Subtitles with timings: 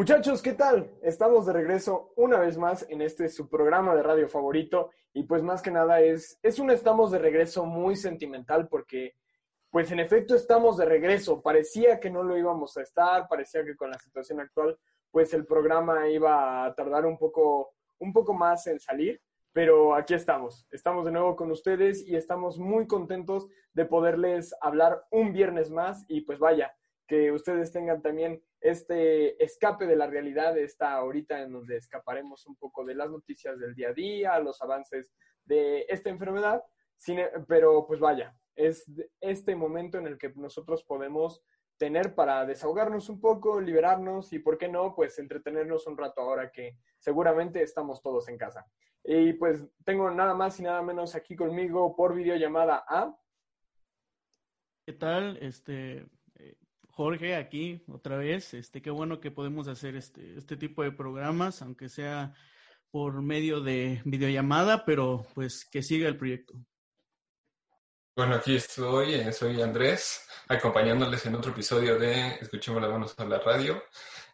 [0.00, 0.90] Muchachos, ¿qué tal?
[1.02, 5.42] Estamos de regreso una vez más en este su programa de radio favorito y pues
[5.42, 9.14] más que nada es, es un estamos de regreso muy sentimental porque
[9.68, 11.42] pues en efecto estamos de regreso.
[11.42, 14.78] Parecía que no lo íbamos a estar, parecía que con la situación actual
[15.10, 19.20] pues el programa iba a tardar un poco, un poco más en salir,
[19.52, 20.66] pero aquí estamos.
[20.70, 26.06] Estamos de nuevo con ustedes y estamos muy contentos de poderles hablar un viernes más
[26.08, 26.74] y pues vaya,
[27.10, 32.54] que ustedes tengan también este escape de la realidad, esta ahorita en donde escaparemos un
[32.54, 35.12] poco de las noticias del día a día, los avances
[35.44, 36.62] de esta enfermedad,
[37.48, 38.88] pero pues vaya, es
[39.20, 41.42] este momento en el que nosotros podemos
[41.78, 46.52] tener para desahogarnos un poco, liberarnos y, ¿por qué no?, pues entretenernos un rato ahora
[46.52, 48.64] que seguramente estamos todos en casa.
[49.02, 53.12] Y pues tengo nada más y nada menos aquí conmigo por videollamada a...
[54.86, 55.38] ¿Qué tal?
[55.38, 56.06] Este,
[56.92, 58.54] Jorge, aquí otra vez.
[58.54, 62.34] Este, qué bueno que podemos hacer este, este tipo de programas, aunque sea
[62.90, 66.54] por medio de videollamada, pero pues que siga el proyecto.
[68.16, 73.24] Bueno, aquí estoy, eh, soy Andrés, acompañándoles en otro episodio de Escuchemos las manos a
[73.24, 73.82] la radio.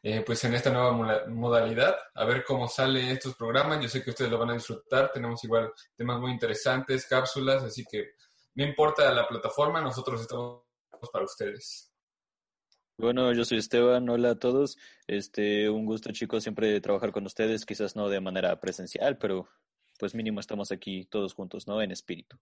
[0.03, 0.93] Eh, pues en esta nueva
[1.27, 3.81] modalidad, a ver cómo salen estos programas.
[3.81, 7.85] Yo sé que ustedes lo van a disfrutar, tenemos igual temas muy interesantes, cápsulas, así
[7.85, 8.13] que
[8.55, 10.63] no importa la plataforma, nosotros estamos
[11.13, 11.93] para ustedes.
[12.99, 14.79] Bueno, yo soy Esteban, hola a todos.
[15.07, 19.49] Este, un gusto chicos siempre trabajar con ustedes, quizás no de manera presencial, pero
[19.99, 21.83] pues mínimo estamos aquí todos juntos, ¿no?
[21.83, 22.39] En espíritu.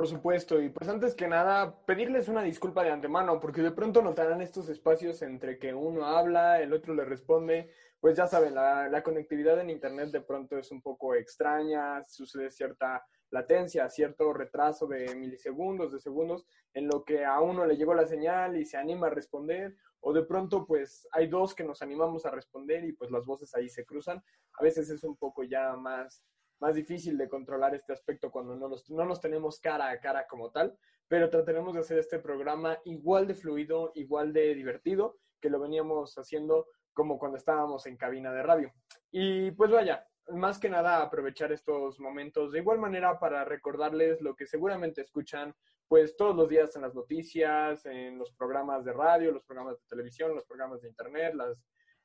[0.00, 4.00] Por supuesto, y pues antes que nada, pedirles una disculpa de antemano, porque de pronto
[4.00, 7.70] notarán estos espacios entre que uno habla, el otro le responde,
[8.00, 13.04] pues ya saben, la, conectividad en Internet de pronto es un poco extraña, sucede cierta
[13.30, 18.06] latencia, cierto retraso de milisegundos, de segundos, en lo que a uno le llegó la
[18.06, 22.24] señal y se anima a responder, o de pronto pues hay dos que nos animamos
[22.24, 24.24] a responder y pues las voces ahí se cruzan.
[24.54, 26.24] A veces es un poco ya más
[26.60, 30.26] más difícil de controlar este aspecto cuando no los, no los tenemos cara a cara
[30.26, 30.76] como tal,
[31.08, 36.16] pero trataremos de hacer este programa igual de fluido, igual de divertido que lo veníamos
[36.16, 38.72] haciendo como cuando estábamos en cabina de radio.
[39.10, 44.36] Y pues vaya, más que nada aprovechar estos momentos de igual manera para recordarles lo
[44.36, 45.54] que seguramente escuchan
[45.88, 49.86] pues todos los días en las noticias, en los programas de radio, los programas de
[49.88, 51.64] televisión, los programas de internet, las,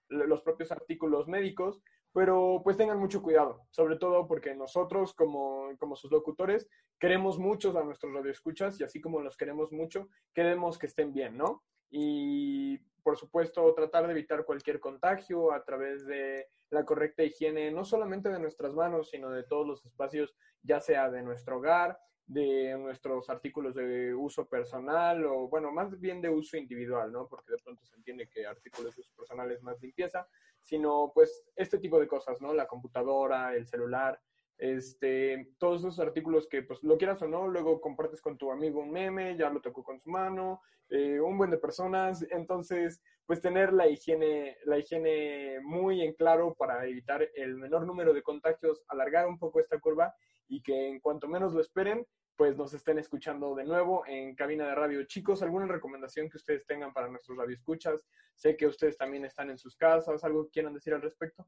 [0.09, 1.83] los propios artículos médicos,
[2.15, 6.65] pero pues tengan mucho cuidado, sobre todo porque nosotros como, como sus locutores
[6.97, 11.35] queremos mucho a nuestros radioescuchas y así como los queremos mucho, queremos que estén bien,
[11.35, 11.65] ¿no?
[11.89, 17.83] Y por supuesto tratar de evitar cualquier contagio a través de la correcta higiene, no
[17.83, 20.33] solamente de nuestras manos, sino de todos los espacios,
[20.63, 26.21] ya sea de nuestro hogar, de nuestros artículos de uso personal o, bueno, más bien
[26.21, 27.27] de uso individual, ¿no?
[27.27, 30.25] Porque de pronto se entiende que artículos de uso personal es más limpieza,
[30.65, 32.53] sino pues este tipo de cosas, ¿no?
[32.53, 34.19] La computadora, el celular,
[34.57, 38.81] este, todos esos artículos que pues lo quieras o no, luego compartes con tu amigo
[38.81, 43.41] un meme, ya lo tocó con su mano, eh, un buen de personas, entonces pues
[43.41, 48.83] tener la higiene, la higiene muy en claro para evitar el menor número de contagios,
[48.87, 50.15] alargar un poco esta curva
[50.47, 54.67] y que en cuanto menos lo esperen, pues nos estén escuchando de nuevo en cabina
[54.67, 55.03] de radio.
[55.05, 58.01] Chicos, ¿alguna recomendación que ustedes tengan para nuestros radioescuchas?
[58.35, 61.47] Sé que ustedes también están en sus casas, ¿algo que quieran decir al respecto?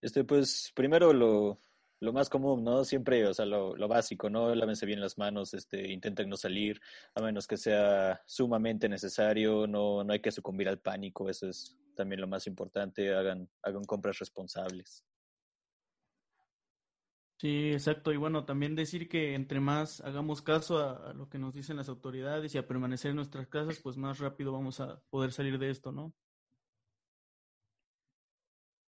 [0.00, 1.60] Este, pues primero lo,
[2.00, 2.84] lo más común, ¿no?
[2.84, 4.54] Siempre, o sea, lo, lo, básico, ¿no?
[4.54, 6.80] Lávense bien las manos, este, intenten no salir,
[7.14, 11.76] a menos que sea sumamente necesario, no, no hay que sucumbir al pánico, eso es
[11.94, 15.04] también lo más importante, hagan, hagan compras responsables.
[17.40, 18.12] Sí, exacto.
[18.12, 21.88] Y bueno, también decir que entre más hagamos caso a, lo que nos dicen las
[21.88, 25.70] autoridades y a permanecer en nuestras casas, pues más rápido vamos a poder salir de
[25.70, 26.12] esto, ¿no?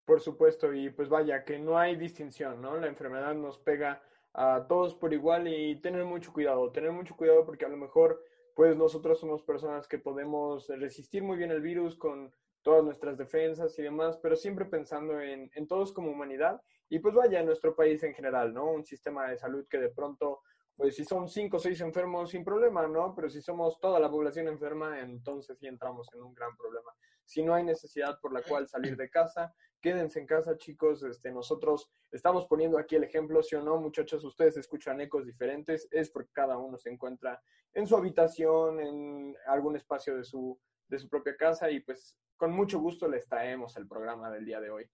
[0.04, 2.76] Por supuesto, y pues vaya, que no hay distinción, ¿no?
[2.76, 4.02] La enfermedad nos pega
[4.32, 8.24] a todos por igual y tener mucho cuidado, tener mucho cuidado porque a lo mejor,
[8.56, 13.78] pues nosotros somos personas que podemos resistir muy bien el virus con todas nuestras defensas
[13.78, 16.60] y demás, pero siempre pensando en, en todos como humanidad
[16.92, 18.70] y pues vaya, en nuestro país en general, ¿no?
[18.70, 20.42] Un sistema de salud que de pronto,
[20.76, 23.14] pues si son cinco o seis enfermos, sin problema, ¿no?
[23.14, 26.92] Pero si somos toda la población enferma, entonces sí entramos en un gran problema.
[27.24, 31.02] Si no hay necesidad por la cual salir de casa, quédense en casa, chicos.
[31.02, 35.88] Este, nosotros estamos poniendo aquí el ejemplo, si o no, muchachos, ustedes escuchan ecos diferentes,
[35.90, 37.42] es porque cada uno se encuentra
[37.72, 42.50] en su habitación, en algún espacio de su, de su propia casa y pues con
[42.50, 44.90] mucho gusto les traemos el programa del día de hoy.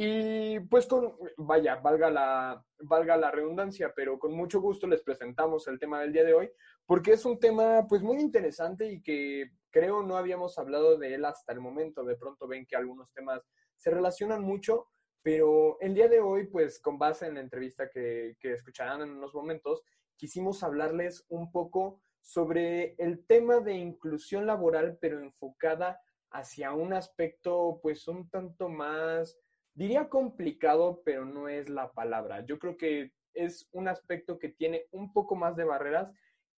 [0.00, 5.66] Y pues con, vaya, valga la, valga la redundancia, pero con mucho gusto les presentamos
[5.66, 6.52] el tema del día de hoy,
[6.86, 11.24] porque es un tema pues muy interesante y que creo no habíamos hablado de él
[11.24, 12.04] hasta el momento.
[12.04, 13.42] De pronto ven que algunos temas
[13.74, 14.86] se relacionan mucho,
[15.20, 19.10] pero el día de hoy, pues con base en la entrevista que, que escucharán en
[19.10, 19.82] unos momentos,
[20.16, 26.00] quisimos hablarles un poco sobre el tema de inclusión laboral, pero enfocada
[26.30, 29.36] hacia un aspecto pues un tanto más,
[29.78, 32.44] diría complicado, pero no es la palabra.
[32.44, 36.12] Yo creo que es un aspecto que tiene un poco más de barreras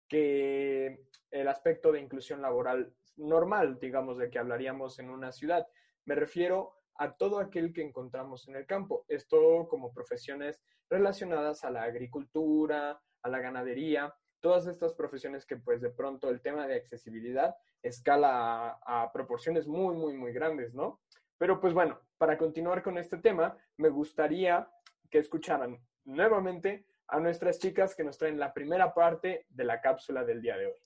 [0.07, 5.67] que el aspecto de inclusión laboral normal, digamos, de que hablaríamos en una ciudad.
[6.05, 9.03] Me refiero a todo aquel que encontramos en el campo.
[9.09, 15.81] Esto como profesiones relacionadas a la agricultura, a la ganadería, todas estas profesiones que pues
[15.81, 21.01] de pronto el tema de accesibilidad escala a, proporciones muy, muy, muy grandes, ¿no?
[21.39, 24.69] Pero pues bueno, para continuar con este tema, me gustaría
[25.09, 30.25] que escucharan nuevamente a nuestras chicas que nos traen la primera parte de la cápsula
[30.25, 30.79] del día de hoy.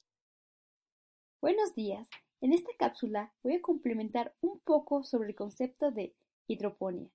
[1.41, 2.07] Buenos días.
[2.39, 6.15] En esta cápsula voy a complementar un poco sobre el concepto de
[6.47, 7.09] hidroponía,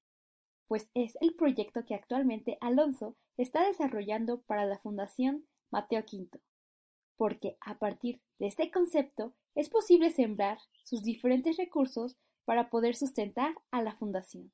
[0.67, 6.41] pues es el proyecto que actualmente Alonso está desarrollando para la Fundación Mateo V,
[7.17, 13.55] porque a partir de este concepto es posible sembrar sus diferentes recursos para poder sustentar
[13.71, 14.51] a la fundación.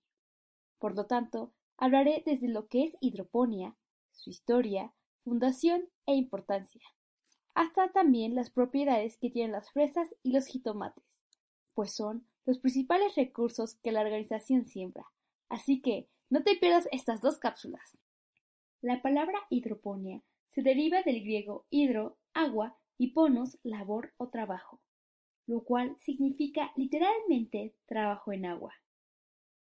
[0.80, 3.76] Por lo tanto, hablaré desde lo que es hidroponía,
[4.10, 4.92] su historia,
[5.22, 6.82] fundación e importancia,
[7.54, 11.04] hasta también las propiedades que tienen las fresas y los jitomates,
[11.74, 15.06] pues son los principales recursos que la organización siembra.
[15.48, 17.96] Así que no te pierdas estas dos cápsulas.
[18.80, 20.20] La palabra hidroponía
[20.50, 24.80] se deriva del griego hidro, agua, y ponos, labor o trabajo,
[25.46, 28.74] lo cual significa literalmente trabajo en agua.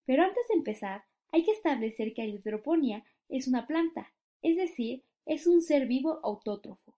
[0.05, 5.03] Pero antes de empezar, hay que establecer que la hidroponía es una planta, es decir,
[5.25, 6.97] es un ser vivo autótrofo,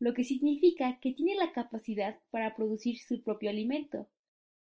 [0.00, 4.08] lo que significa que tiene la capacidad para producir su propio alimento.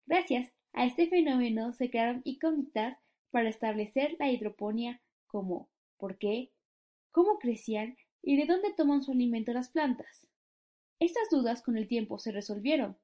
[0.06, 2.96] Gracias a este fenómeno se crearon incógnitas
[3.30, 5.68] para establecer la hidroponía como
[5.98, 6.52] por qué,
[7.10, 10.26] cómo crecían y de dónde toman su alimento las plantas.
[10.98, 12.96] Estas dudas con el tiempo se resolvieron,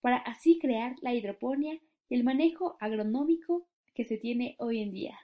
[0.00, 5.18] para así crear la hidroponía y el manejo agronómico que se tiene hoy en día.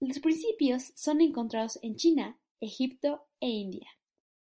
[0.00, 3.88] Los principios son encontrados en China, Egipto e India.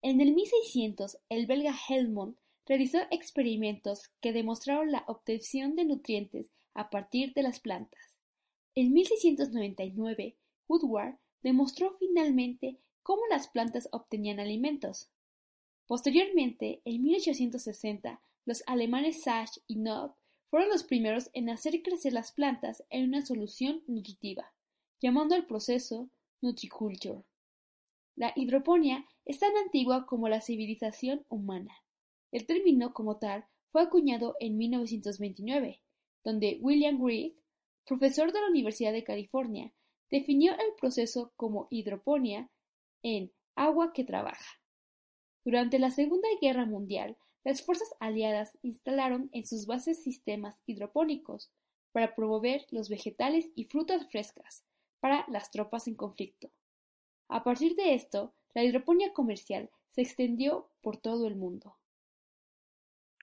[0.03, 2.37] En el 1600, el belga Helmont
[2.67, 8.21] realizó experimentos que demostraron la obtención de nutrientes a partir de las plantas.
[8.75, 10.37] En 1699,
[10.69, 15.11] Woodward demostró finalmente cómo las plantas obtenían alimentos.
[15.87, 20.15] Posteriormente, en 1860, los alemanes Sach y Nob
[20.49, 24.55] fueron los primeros en hacer crecer las plantas en una solución nutritiva,
[25.03, 26.09] llamando al proceso
[26.41, 27.25] nutriculture.
[28.17, 31.75] La hidroponía es tan antigua como la civilización humana.
[32.33, 35.83] El término como tal fue acuñado en 1929,
[36.25, 37.33] donde William Reed,
[37.85, 39.75] profesor de la Universidad de California,
[40.11, 42.49] definió el proceso como hidroponía
[43.03, 44.59] en Agua que trabaja.
[45.45, 51.51] Durante la Segunda Guerra Mundial, las fuerzas aliadas instalaron en sus bases sistemas hidropónicos
[51.93, 54.65] para promover los vegetales y frutas frescas
[55.01, 56.51] para las tropas en conflicto.
[57.29, 61.77] A partir de esto, la hidroponía comercial se extendió por todo el mundo.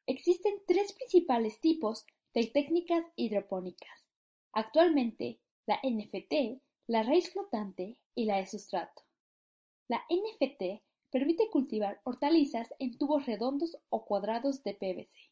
[0.07, 4.07] Existen tres principales tipos de técnicas hidropónicas.
[4.51, 9.03] Actualmente, la NFT, la raíz flotante y la de sustrato.
[9.87, 10.81] La NFT
[11.15, 15.31] permite cultivar hortalizas en tubos redondos o cuadrados de PVC,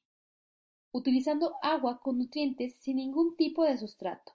[0.94, 4.32] utilizando agua con nutrientes sin ningún tipo de sustrato,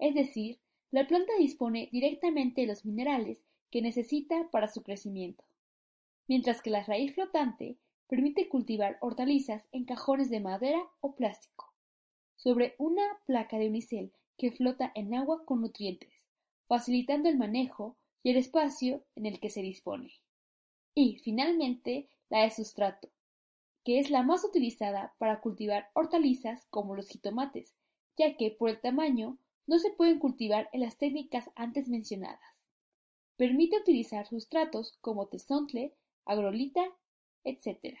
[0.00, 0.58] es decir,
[0.90, 5.44] la planta dispone directamente de los minerales que necesita para su crecimiento,
[6.26, 7.78] mientras que la raíz flotante
[8.08, 11.72] permite cultivar hortalizas en cajones de madera o plástico,
[12.34, 16.26] sobre una placa de unicel que flota en agua con nutrientes,
[16.66, 20.10] facilitando el manejo y el espacio en el que se dispone.
[21.00, 23.08] Y, finalmente, la de sustrato,
[23.84, 27.76] que es la más utilizada para cultivar hortalizas como los jitomates,
[28.16, 29.38] ya que por el tamaño
[29.68, 32.64] no se pueden cultivar en las técnicas antes mencionadas.
[33.36, 36.84] Permite utilizar sustratos como tesontle, agrolita,
[37.44, 37.96] etc.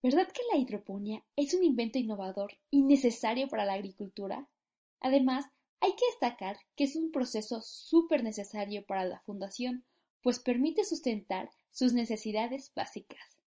[0.00, 4.48] ¿Verdad que la hidroponía es un invento innovador y necesario para la agricultura?
[5.00, 5.46] Además,
[5.80, 9.84] hay que destacar que es un proceso súper necesario para la fundación,
[10.22, 13.38] pues permite sustentar sus necesidades básicas.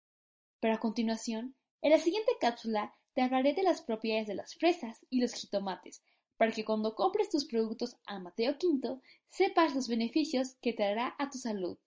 [0.59, 5.05] Pero a continuación, en la siguiente cápsula te hablaré de las propiedades de las fresas
[5.09, 6.01] y los jitomates,
[6.37, 11.15] para que cuando compres tus productos a Mateo V sepas los beneficios que te dará
[11.19, 11.77] a tu salud.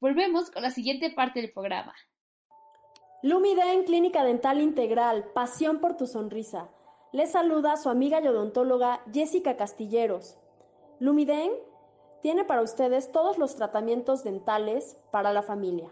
[0.00, 1.94] Volvemos con la siguiente parte del programa.
[3.22, 6.68] Lumiden Clínica Dental Integral, pasión por tu sonrisa
[7.12, 10.36] Les saluda su amiga y odontóloga Jessica Castilleros.
[11.00, 11.52] Lumiden
[12.24, 15.90] tiene para ustedes todos los tratamientos dentales para la familia.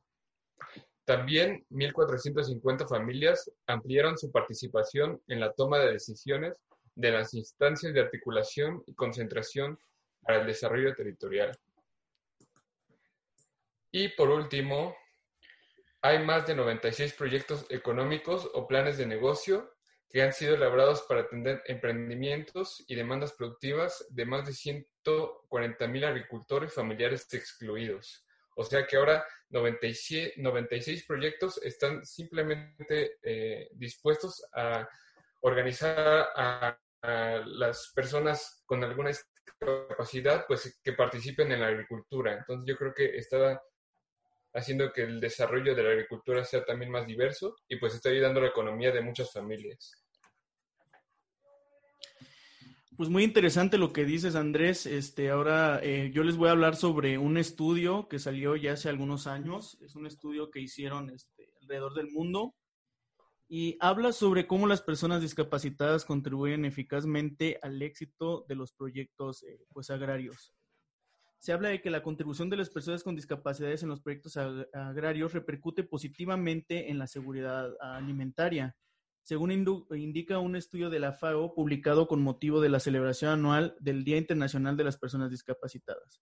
[1.12, 6.58] También 1.450 familias ampliaron su participación en la toma de decisiones
[6.94, 9.78] de las instancias de articulación y concentración
[10.22, 11.52] para el desarrollo territorial.
[13.90, 14.96] Y por último,
[16.00, 19.70] hay más de 96 proyectos económicos o planes de negocio
[20.08, 26.04] que han sido elaborados para atender emprendimientos y demandas productivas de más de 140 mil
[26.06, 28.24] agricultores familiares excluidos.
[28.56, 34.88] O sea que ahora 96, 96 proyectos están simplemente eh, dispuestos a
[35.40, 39.10] organizar a, las personas con alguna
[39.58, 42.32] capacidad pues que participen en la agricultura.
[42.32, 43.60] Entonces yo creo que está
[44.54, 48.38] haciendo que el desarrollo de la agricultura sea también más diverso y pues está ayudando
[48.38, 50.01] a la economía de muchas familias.
[53.02, 54.86] Pues muy interesante lo que dices, Andrés.
[54.86, 58.88] Este, ahora eh, yo les voy a hablar sobre un estudio que salió ya hace
[58.88, 59.76] algunos años.
[59.80, 62.54] Es un estudio que hicieron este, alrededor del mundo
[63.48, 69.58] y habla sobre cómo las personas discapacitadas contribuyen eficazmente al éxito de los proyectos eh,
[69.72, 70.54] pues, agrarios.
[71.40, 75.32] Se habla de que la contribución de las personas con discapacidades en los proyectos agrarios
[75.32, 78.76] repercute positivamente en la seguridad alimentaria
[79.22, 84.04] según indica un estudio de la FAO publicado con motivo de la celebración anual del
[84.04, 86.20] Día Internacional de las Personas Discapacitadas.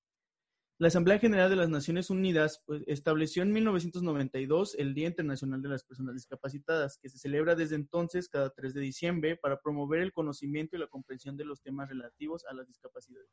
[0.80, 5.68] La Asamblea General de las Naciones Unidas pues, estableció en 1992 el Día Internacional de
[5.68, 10.14] las Personas Discapacitadas, que se celebra desde entonces cada 3 de diciembre para promover el
[10.14, 13.28] conocimiento y la comprensión de los temas relativos a las discapacidades.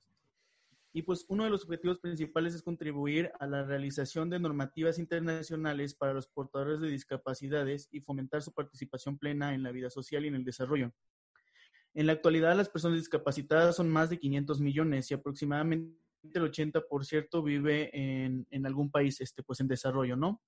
[0.93, 5.93] Y pues uno de los objetivos principales es contribuir a la realización de normativas internacionales
[5.93, 10.29] para los portadores de discapacidades y fomentar su participación plena en la vida social y
[10.29, 10.93] en el desarrollo.
[11.93, 15.97] En la actualidad, las personas discapacitadas son más de 500 millones y aproximadamente
[16.33, 20.41] el 80% vive en, algún país este, pues en desarrollo, ¿no?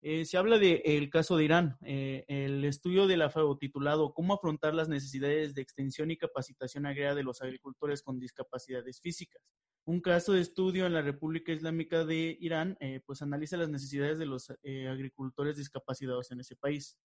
[0.00, 4.34] Eh, se habla del caso de Irán, eh, el estudio de la FAO titulado ¿Cómo
[4.34, 9.42] afrontar las necesidades de extensión y capacitación agraria de los agricultores con discapacidades físicas?
[9.88, 14.18] Un caso de estudio en la República Islámica de Irán, eh, pues analiza las necesidades
[14.18, 14.50] de los
[14.90, 16.98] agricultores discapacitados en ese país.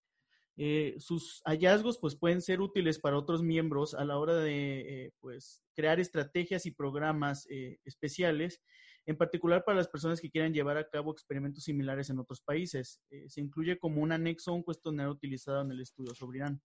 [0.98, 6.00] sus hallazgos pues pueden ser útiles para otros miembros a la hora de pues crear
[6.00, 7.48] estrategias y programas
[7.86, 8.62] especiales
[9.06, 13.02] en particular para las personas que quieran llevar a cabo experimentos similares en otros países.
[13.10, 16.62] Eh, se incluye como un anexo un cuestionario utilizado en el estudio sobre Irán.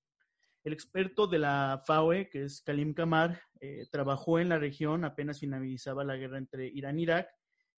[0.66, 5.38] El experto de la FAOE, que es Kalim Kamar, eh, trabajó en la región apenas
[5.38, 7.28] finalizaba la guerra entre Irán e Irak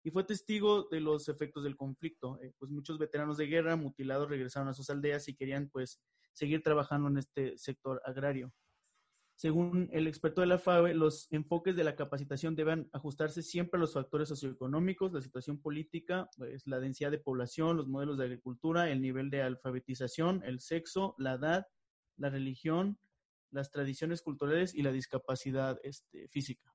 [0.02, 2.40] y fue testigo de los efectos del conflicto.
[2.40, 6.00] Eh, pues muchos veteranos de guerra mutilados regresaron a sus aldeas y querían pues
[6.32, 8.54] seguir trabajando en este sector agrario.
[9.36, 13.82] Según el experto de la FABE, los enfoques de la capacitación deben ajustarse siempre a
[13.82, 18.90] los factores socioeconómicos, la situación política, pues, la densidad de población, los modelos de agricultura,
[18.90, 21.66] el nivel de alfabetización, el sexo, la edad,
[22.18, 22.98] la religión,
[23.50, 26.74] las tradiciones culturales y la discapacidad este, física.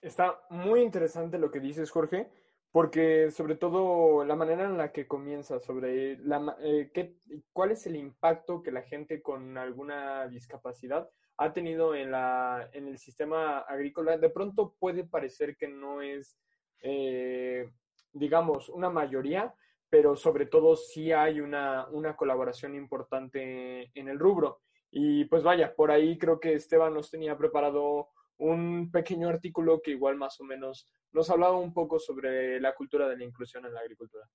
[0.00, 2.30] Está muy interesante lo que dices, Jorge,
[2.70, 7.16] porque sobre todo la manera en la que comienza sobre la, eh, qué,
[7.52, 12.88] cuál es el impacto que la gente con alguna discapacidad ha tenido en, la, en
[12.88, 16.38] el sistema agrícola, de pronto puede parecer que no es,
[16.82, 17.70] eh,
[18.12, 19.54] digamos, una mayoría,
[19.88, 24.60] pero sobre todo sí hay una, una colaboración importante en el rubro.
[24.90, 29.92] Y pues vaya, por ahí creo que Esteban nos tenía preparado un pequeño artículo que
[29.92, 33.74] igual más o menos nos hablaba un poco sobre la cultura de la inclusión en
[33.74, 34.28] la agricultura.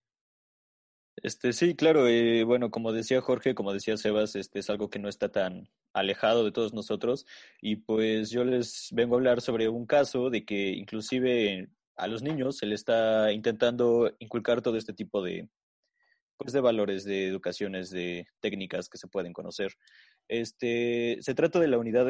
[1.18, 4.98] Este, sí, claro, eh, bueno, como decía Jorge, como decía Sebas, este es algo que
[4.98, 7.28] no está tan alejado de todos nosotros
[7.62, 12.24] y pues yo les vengo a hablar sobre un caso de que inclusive a los
[12.24, 15.50] niños se les está intentando inculcar todo este tipo de,
[16.38, 19.74] pues, de valores, de educaciones, de técnicas que se pueden conocer.
[20.28, 22.08] Este, se trata de la Unidad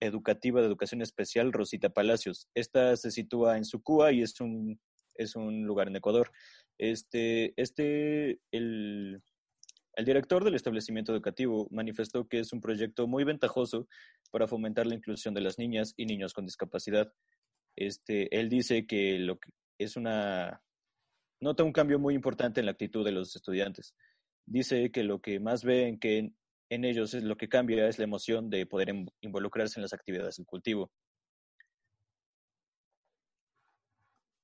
[0.00, 2.48] Educativa de Educación Especial Rosita Palacios.
[2.54, 4.80] Esta se sitúa en Sucúa y es un,
[5.16, 6.30] es un lugar en Ecuador.
[6.78, 9.22] Este, este, el,
[9.96, 13.86] el director del establecimiento educativo manifestó que es un proyecto muy ventajoso
[14.30, 17.12] para fomentar la inclusión de las niñas y niños con discapacidad.
[17.76, 20.62] Este, él dice que lo que es una
[21.40, 23.94] nota un cambio muy importante en la actitud de los estudiantes.
[24.46, 26.32] Dice que lo que más ve en que
[26.70, 30.36] en ellos es lo que cambia es la emoción de poder involucrarse en las actividades
[30.36, 30.90] del cultivo.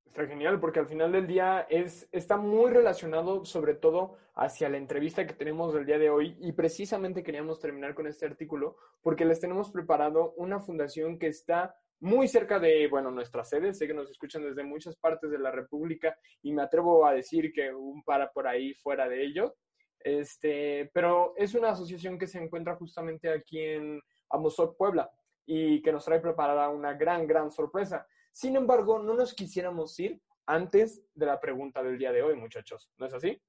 [0.06, 4.76] Está genial porque al final del día es, está muy relacionado sobre todo hacia la
[4.76, 9.24] entrevista que tenemos del día de hoy y precisamente queríamos terminar con este artículo porque
[9.24, 13.74] les tenemos preparado una fundación que está muy cerca de, bueno, nuestra sede.
[13.74, 17.52] Sé que nos escuchan desde muchas partes de la República y me atrevo a decir
[17.52, 19.56] que un para por ahí fuera de ello.
[19.98, 25.10] Este, pero es una asociación que se encuentra justamente aquí en Amozoc, Puebla,
[25.44, 28.06] y que nos trae preparada una gran, gran sorpresa.
[28.32, 32.90] Sin embargo, no nos quisiéramos ir antes de la pregunta del día de hoy, muchachos.
[32.96, 33.40] ¿No es así?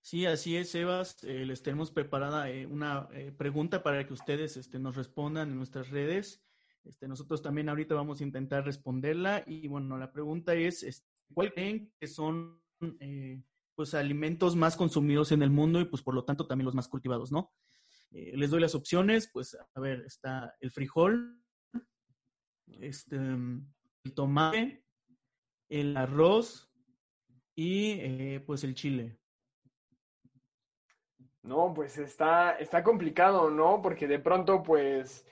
[0.00, 1.22] Sí, así es, Sebas.
[1.22, 5.56] Eh, les tenemos preparada eh, una eh, pregunta para que ustedes este, nos respondan en
[5.56, 6.42] nuestras redes.
[6.84, 9.42] Este, nosotros también ahorita vamos a intentar responderla.
[9.46, 12.60] Y bueno, la pregunta es, este, ¿cuál creen que son
[13.74, 16.88] pues alimentos más consumidos en el mundo y pues por lo tanto también los más
[16.88, 17.52] cultivados, ¿no?
[18.10, 21.40] Eh, les doy las opciones, pues a ver, está el frijol,
[22.80, 24.84] este, el tomate,
[25.68, 26.70] el arroz
[27.54, 29.18] y eh, pues el chile.
[31.42, 33.82] No, pues está, está complicado, ¿no?
[33.82, 35.26] Porque de pronto, pues,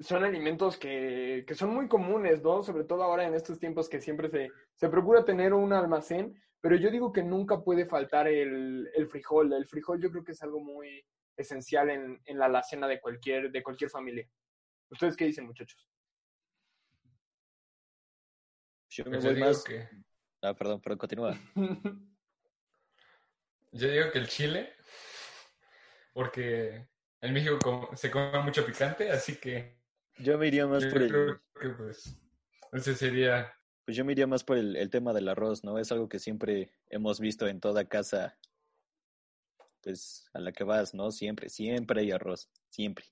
[0.00, 2.62] son alimentos que, que, son muy comunes, ¿no?
[2.62, 6.76] Sobre todo ahora en estos tiempos que siempre se, se procura tener un almacén, pero
[6.76, 9.52] yo digo que nunca puede faltar el, el frijol.
[9.52, 11.04] El frijol yo creo que es algo muy
[11.36, 14.28] esencial en, en la alacena de cualquier, de cualquier familia.
[14.90, 15.88] ¿Ustedes qué dicen, muchachos?
[18.90, 19.64] Yo me voy más...
[19.64, 19.88] Que...
[20.42, 21.38] Ah, perdón, pero continúa.
[23.72, 24.72] yo digo que el chile,
[26.12, 26.88] porque
[27.20, 29.77] en México se come mucho picante, así que...
[30.20, 31.40] Yo me iría más por el...
[31.60, 32.16] Que pues,
[32.72, 33.52] ese sería
[33.88, 35.78] pues yo me iría más por el, tema del arroz, ¿no?
[35.78, 38.36] Es algo que siempre hemos visto en toda casa,
[39.82, 41.10] pues a la que vas, ¿no?
[41.10, 43.06] Siempre, siempre hay arroz, siempre.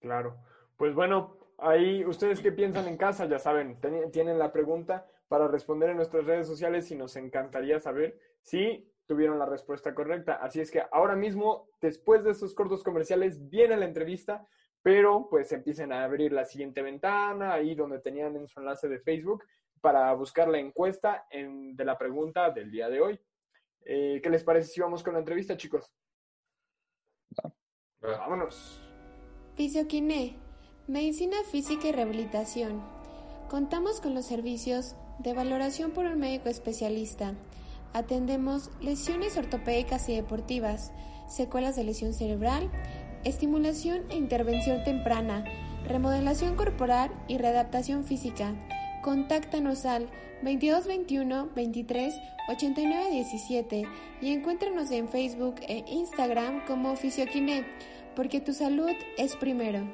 [0.00, 0.42] Claro.
[0.78, 3.78] Pues bueno, ahí ustedes qué piensan en casa, ya saben,
[4.10, 9.38] tienen la pregunta para responder en nuestras redes sociales y nos encantaría saber si tuvieron
[9.38, 10.36] la respuesta correcta.
[10.36, 14.48] Así es que ahora mismo, después de estos cortos comerciales, viene la entrevista
[14.82, 19.00] pero pues empiecen a abrir la siguiente ventana, ahí donde tenían en su enlace de
[19.00, 19.44] Facebook,
[19.80, 23.20] para buscar la encuesta de la pregunta del día de hoy.
[23.84, 25.90] Eh, ¿Qué les parece si vamos con la entrevista, chicos?
[28.00, 28.80] Vámonos.
[29.54, 30.36] Fisioquiné,
[30.86, 32.82] Medicina Física y Rehabilitación.
[33.48, 37.34] Contamos con los servicios de valoración por un médico especialista.
[37.92, 40.92] Atendemos lesiones ortopédicas y deportivas,
[41.28, 42.70] secuelas de lesión cerebral,
[43.24, 45.44] estimulación e intervención temprana,
[45.86, 48.54] remodelación corporal y readaptación física.
[49.02, 50.06] Contáctanos al
[50.42, 52.14] 2221 23
[52.48, 53.82] 89 17
[54.22, 57.66] y encuéntranos en Facebook e Instagram como Fisioquiné,
[58.16, 59.86] porque tu salud es primero.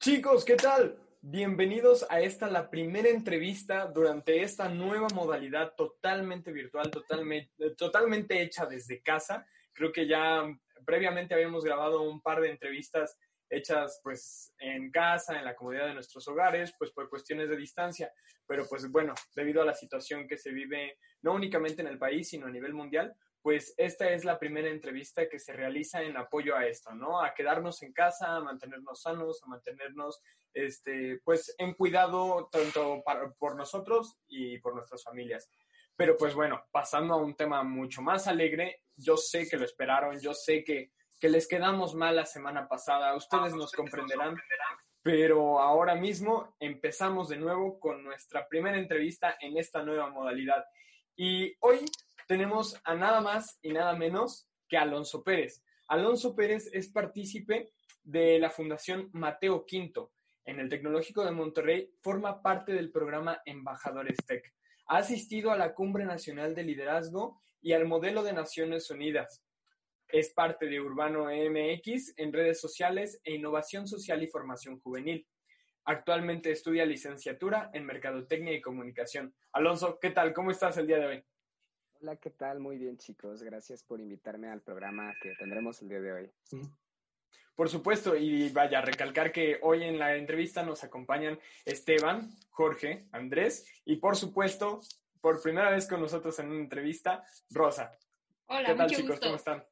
[0.00, 0.98] Chicos, ¿qué tal?
[1.20, 8.66] Bienvenidos a esta, la primera entrevista durante esta nueva modalidad totalmente virtual, totalmente, totalmente hecha
[8.66, 9.44] desde casa
[9.78, 10.44] creo que ya
[10.88, 13.18] previamente habíamos grabado un par de entrevistas
[13.50, 18.10] hechas pues en casa, en la comodidad de nuestros hogares, pues por cuestiones de distancia,
[18.46, 22.30] pero pues bueno, debido a la situación que se vive no únicamente en el país,
[22.30, 26.56] sino a nivel mundial, pues esta es la primera entrevista que se realiza en apoyo
[26.56, 27.22] a esto, ¿no?
[27.22, 30.22] A quedarnos en casa, a mantenernos sanos, a mantenernos,
[30.54, 33.02] este, pues en cuidado tanto
[33.38, 35.50] por nosotros y por nuestras familias.
[35.98, 40.18] Pero pues bueno, pasando a un tema mucho más alegre, yo sé que lo esperaron,
[40.18, 43.14] yo sé que que les quedamos mal la semana pasada.
[43.16, 44.36] Ustedes nos comprenderán,
[45.02, 50.64] pero ahora mismo empezamos de nuevo con nuestra primera entrevista en esta nueva modalidad.
[51.16, 51.84] Y hoy
[52.28, 55.64] tenemos a nada más y nada menos que Alonso Pérez.
[55.88, 57.72] Alonso Pérez es partícipe
[58.04, 60.12] de la Fundación Mateo Quinto.
[60.44, 64.57] En el Tecnológico de Monterrey forma parte del programa Embajadores Tech.
[64.90, 69.44] Ha asistido a la Cumbre Nacional de Liderazgo y al Modelo de Naciones Unidas.
[70.08, 75.28] Es parte de Urbano MX en redes sociales e innovación social y formación juvenil.
[75.84, 79.34] Actualmente estudia licenciatura en Mercadotecnia y Comunicación.
[79.52, 80.32] Alonso, ¿qué tal?
[80.32, 81.24] ¿Cómo estás el día de hoy?
[82.00, 82.58] Hola, ¿qué tal?
[82.58, 83.42] Muy bien, chicos.
[83.42, 86.32] Gracias por invitarme al programa que tendremos el día de hoy.
[87.54, 93.66] Por supuesto, y vaya, recalcar que hoy en la entrevista nos acompañan Esteban, Jorge, Andrés
[93.84, 94.80] y por supuesto,
[95.20, 97.98] por primera vez con nosotros en una entrevista, Rosa.
[98.46, 99.20] Hola, ¿qué tal chicos?
[99.20, 99.64] ¿Cómo están?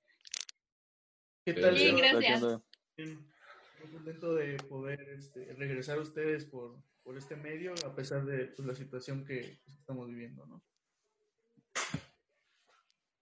[1.44, 1.74] ¿Qué tal?
[1.74, 2.42] Bien, gracias.
[2.42, 8.46] Muy contento de poder este, regresar a ustedes por, por, este medio, a pesar de
[8.46, 10.60] pues, la situación que estamos viviendo, ¿no?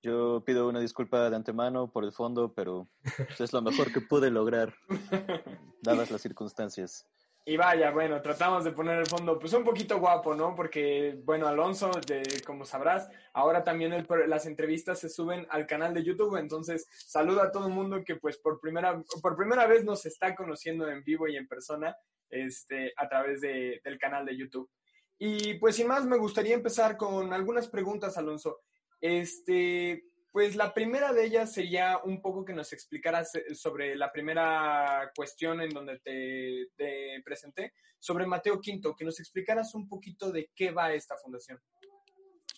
[0.04, 2.86] Yo pido una disculpa de antemano por el fondo, pero
[3.16, 4.74] pues, es lo mejor que pude lograr,
[5.80, 7.08] dadas las circunstancias.
[7.46, 10.54] Y vaya, bueno, tratamos de poner el fondo pues un poquito guapo, ¿no?
[10.54, 16.04] Porque, bueno, Alonso, de, como sabrás, ahora también las entrevistas se suben al canal de
[16.04, 20.04] YouTube, entonces saludo a todo el mundo que pues por primera, por primera vez nos
[20.04, 21.96] está conociendo en vivo y en persona
[22.28, 24.70] este, a través de, del canal de YouTube.
[25.18, 28.60] Y pues sin más, me gustaría empezar con algunas preguntas, Alonso.
[29.04, 34.10] Este, pues la primera de ellas sería un poco que nos explicaras eh, sobre la
[34.10, 40.48] primera cuestión en donde te, presenté, sobre Mateo Quinto, que nos explicaras un poquito de
[40.56, 41.60] qué va esta fundación.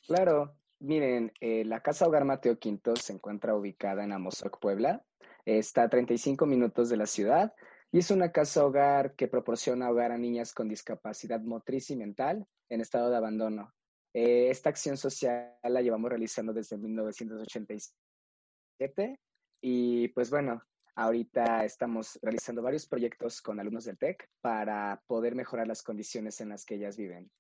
[0.07, 5.05] Claro, miren, eh, la Casa Hogar Mateo Quinto se encuentra ubicada en Amozoc, Puebla.
[5.45, 7.55] Está a 35 minutos de la ciudad
[7.91, 12.47] y es una casa hogar que proporciona hogar a niñas con discapacidad motriz y mental
[12.69, 13.75] en estado de abandono.
[14.19, 19.21] Eh, esta acción social la llevamos realizando desde 1987
[19.61, 20.63] y pues bueno,
[20.95, 26.49] ahorita estamos realizando varios proyectos con alumnos del TEC para poder mejorar las condiciones en
[26.49, 27.31] las que ellas viven.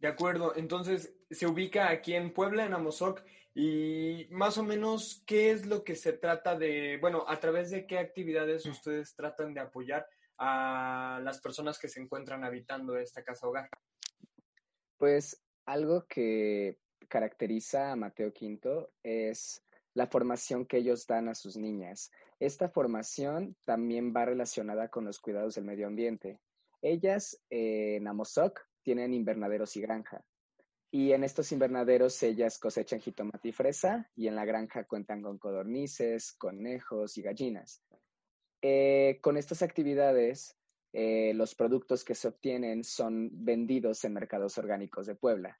[0.00, 3.22] De acuerdo, entonces se ubica aquí en Puebla, en Amozoc,
[3.54, 7.86] y más o menos, ¿qué es lo que se trata de, bueno, a través de
[7.86, 13.46] qué actividades ustedes tratan de apoyar a las personas que se encuentran habitando esta casa
[13.46, 13.70] hogar?
[15.02, 19.60] Pues algo que caracteriza a Mateo Quinto es
[19.94, 22.12] la formación que ellos dan a sus niñas.
[22.38, 26.38] Esta formación también va relacionada con los cuidados del medio ambiente.
[26.82, 30.24] Ellas eh, en Amozoc tienen invernaderos y granja.
[30.92, 35.36] Y en estos invernaderos ellas cosechan jitomate y fresa y en la granja cuentan con
[35.36, 37.82] codornices, conejos y gallinas.
[38.62, 40.56] Eh, con estas actividades
[40.92, 45.58] eh, los productos que se obtienen son vendidos en mercados orgánicos de Puebla.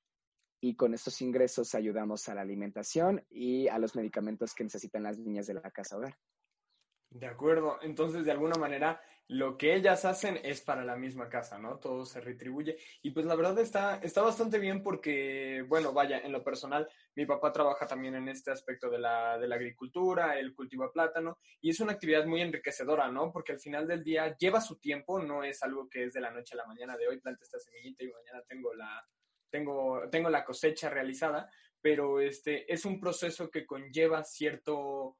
[0.61, 5.18] Y con estos ingresos ayudamos a la alimentación y a los medicamentos que necesitan las
[5.18, 6.16] niñas de la casa hogar.
[7.11, 9.01] De acuerdo, entonces de alguna manera
[9.33, 11.79] lo que ellas hacen es para la misma casa, ¿no?
[11.79, 12.77] Todo se retribuye.
[13.01, 17.25] Y pues la verdad está, está bastante bien porque, bueno, vaya, en lo personal, mi
[17.25, 21.71] papá trabaja también en este aspecto de la, de la agricultura, él cultiva plátano y
[21.71, 23.33] es una actividad muy enriquecedora, ¿no?
[23.33, 26.31] Porque al final del día lleva su tiempo, no es algo que es de la
[26.31, 29.03] noche a la mañana de hoy, planta esta semillita y mañana tengo la,
[29.49, 35.16] tengo, tengo la cosecha realizada, pero este es un proceso que conlleva cierto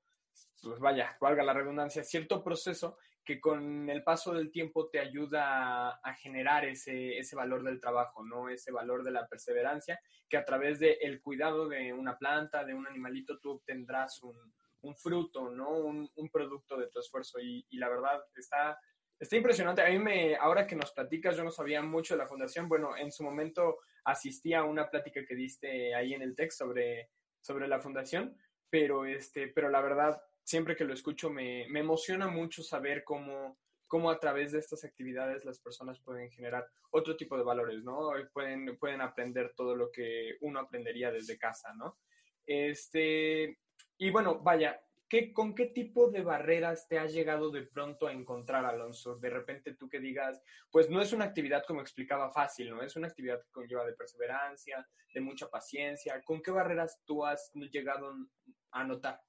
[0.62, 5.90] pues vaya, valga la redundancia, cierto proceso que con el paso del tiempo te ayuda
[5.90, 8.48] a, generar ese, ese, valor del trabajo, ¿no?
[8.48, 12.87] Ese valor de la perseverancia, que a través del cuidado de una planta, de un
[12.87, 14.37] animalito, tú obtendrás un,
[14.82, 15.70] un fruto, ¿no?
[15.70, 17.38] Un, producto de tu esfuerzo.
[17.40, 18.78] Y, y, la verdad, está,
[19.18, 19.82] está impresionante.
[19.82, 22.68] A mí me, ahora que nos platicas, yo no sabía mucho de la fundación.
[22.68, 27.11] Bueno, en su momento asistí a una plática que diste ahí en el TEC sobre,
[27.40, 28.37] sobre la fundación,
[28.68, 33.59] pero, este, pero la verdad siempre que lo escucho me, me emociona mucho saber cómo,
[33.87, 38.11] cómo a través de estas actividades las personas pueden generar otro tipo de valores, ¿no?
[38.33, 41.98] Pueden, pueden aprender todo lo que uno aprendería desde casa, ¿no?
[42.46, 43.59] Este,
[43.98, 48.12] Y bueno, vaya, ¿qué, ¿con qué tipo de barreras te has llegado de pronto a
[48.12, 49.16] encontrar, Alonso?
[49.16, 52.83] De repente tú que digas, pues no es una actividad como explicaba fácil, ¿no?
[52.83, 56.22] Es una actividad que conlleva de perseverancia, de mucha paciencia.
[56.24, 58.12] ¿Con qué barreras tú has llegado
[58.70, 59.20] a notar?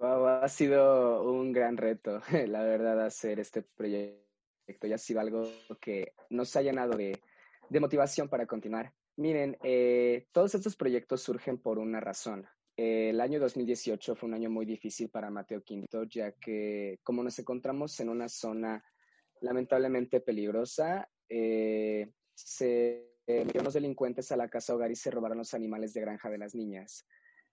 [0.00, 4.86] Wow, ha sido un gran reto, la verdad, hacer este proyecto.
[4.86, 5.46] Ya ha sido algo
[5.78, 7.20] que nos ha llenado de,
[7.78, 8.94] motivación para continuar.
[9.16, 12.46] Miren, eh, todos estos proyectos surgen por una razón.
[12.78, 17.22] Eh, el año 2018 fue un año muy difícil para Mateo Quinto, ya que como
[17.22, 18.82] nos encontramos en una zona
[19.42, 25.52] lamentablemente peligrosa, eh, se metieron los delincuentes a la casa hogar y se robaron los
[25.52, 27.04] animales de granja de las niñas.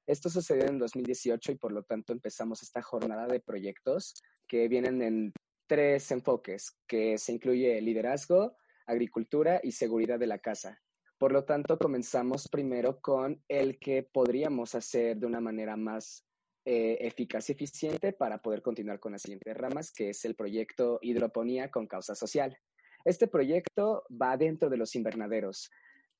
[0.07, 4.15] Esto sucedió en 2018 y por lo tanto empezamos esta jornada de proyectos
[4.47, 5.33] que vienen en
[5.67, 10.81] tres enfoques, que se incluye liderazgo, agricultura y seguridad de la casa.
[11.17, 16.23] Por lo tanto, comenzamos primero con el que podríamos hacer de una manera más
[16.63, 20.99] eh, eficaz y eficiente para poder continuar con las siguientes ramas, que es el proyecto
[21.01, 22.57] Hidroponía con Causa Social.
[23.03, 25.69] Este proyecto va dentro de los invernaderos.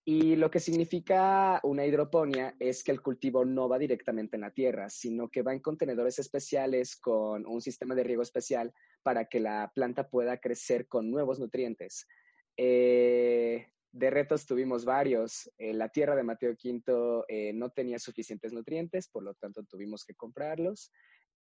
[0.10, 4.54] Y lo que significa una hidroponía es que el cultivo no va directamente en la
[4.54, 9.42] tierra, sino que va en contenedores especiales con un sistema de riego especial para que
[9.42, 12.08] la planta pueda crecer con nuevos nutrientes.
[12.56, 15.52] Eh, de retos tuvimos varios.
[15.58, 20.06] Eh, la tierra de Mateo Quinto eh, no tenía suficientes nutrientes, por lo tanto tuvimos
[20.06, 20.90] que comprarlos.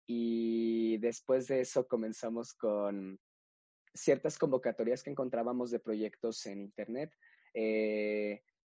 [0.05, 3.17] Y después de eso comenzamos con
[3.93, 7.13] ciertas convocatorias que encontrábamos de proyectos en Internet.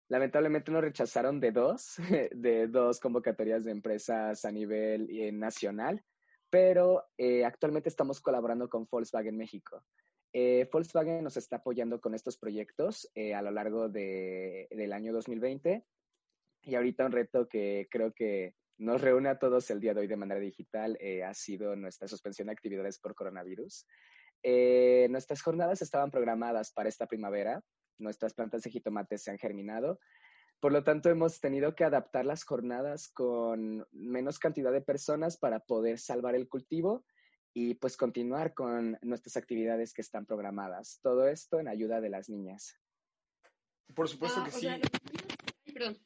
[0.09, 1.97] Lamentablemente nos rechazaron de dos,
[2.33, 6.03] de dos convocatorias de empresas a nivel nacional,
[6.51, 7.05] pero
[7.45, 9.83] actualmente estamos colaborando con Volkswagen México.
[10.38, 15.83] Eh, Volkswagen nos está apoyando con estos proyectos eh, a lo largo del año 2020
[16.62, 20.07] y ahorita un reto que creo que nos reúne a todos el día de hoy
[20.07, 23.87] de manera digital eh, ha sido nuestra suspensión de actividades por coronavirus.
[25.09, 27.62] nuestras jornadas estaban programadas para esta primavera,
[27.98, 29.98] nuestras plantas de jitomate se han germinado,
[30.61, 35.61] por lo tanto hemos tenido que adaptar las jornadas con menos cantidad de personas para
[35.61, 37.04] poder salvar el cultivo
[37.52, 41.00] y pues continuar con nuestras actividades que están programadas.
[41.02, 42.74] Todo esto en ayuda de las niñas.
[43.94, 44.61] Por supuesto Ah, que sí.
[44.61, 44.78] sea,
[45.72, 45.98] perdón.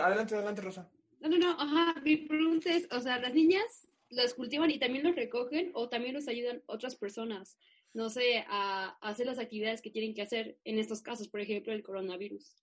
[0.00, 0.90] Adelante, adelante, Rosa.
[1.20, 5.04] No, no, no, ajá, mi pregunta es, o sea, las niñas los cultivan y también
[5.04, 7.58] los recogen o también los ayudan otras personas,
[7.94, 11.40] no sé, a, a hacer las actividades que tienen que hacer en estos casos, por
[11.40, 12.54] ejemplo, el coronavirus.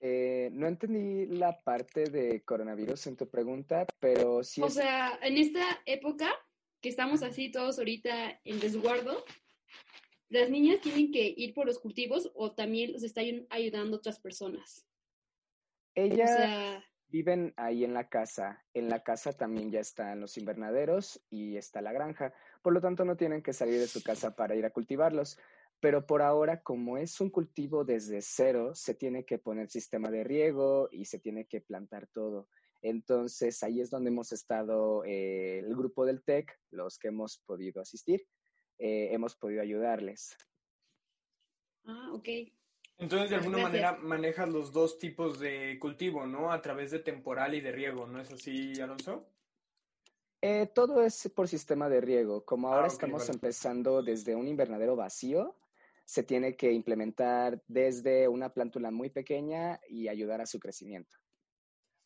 [0.00, 4.74] Eh, no entendí la parte de coronavirus en tu pregunta, pero sí O es...
[4.74, 6.30] sea, en esta época
[6.80, 9.24] que estamos así todos ahorita en resguardo,
[10.28, 14.86] las niñas tienen que ir por los cultivos o también los están ayudando otras personas.
[15.96, 18.64] O Ellas sea, viven ahí en la casa.
[18.74, 22.32] En la casa también ya están los invernaderos y está la granja.
[22.62, 25.38] Por lo tanto, no tienen que salir de su casa para ir a cultivarlos.
[25.80, 30.24] Pero por ahora, como es un cultivo desde cero, se tiene que poner sistema de
[30.24, 32.48] riego y se tiene que plantar todo.
[32.82, 37.80] Entonces, ahí es donde hemos estado eh, el grupo del TEC, los que hemos podido
[37.80, 38.26] asistir,
[38.78, 40.36] eh, hemos podido ayudarles.
[41.84, 42.28] ah, ok.
[42.98, 43.62] Entonces, de alguna gracias.
[43.62, 46.50] manera manejas los dos tipos de cultivo, ¿no?
[46.52, 49.28] A través de temporal y de riego, ¿no es así, Alonso?
[50.40, 52.44] Eh, todo es por sistema de riego.
[52.44, 53.32] Como ahora Ah, ok, estamos vale.
[53.32, 55.56] empezando desde un invernadero vacío,
[56.04, 61.16] se tiene que implementar desde una plántula muy pequeña y ayudar a su crecimiento.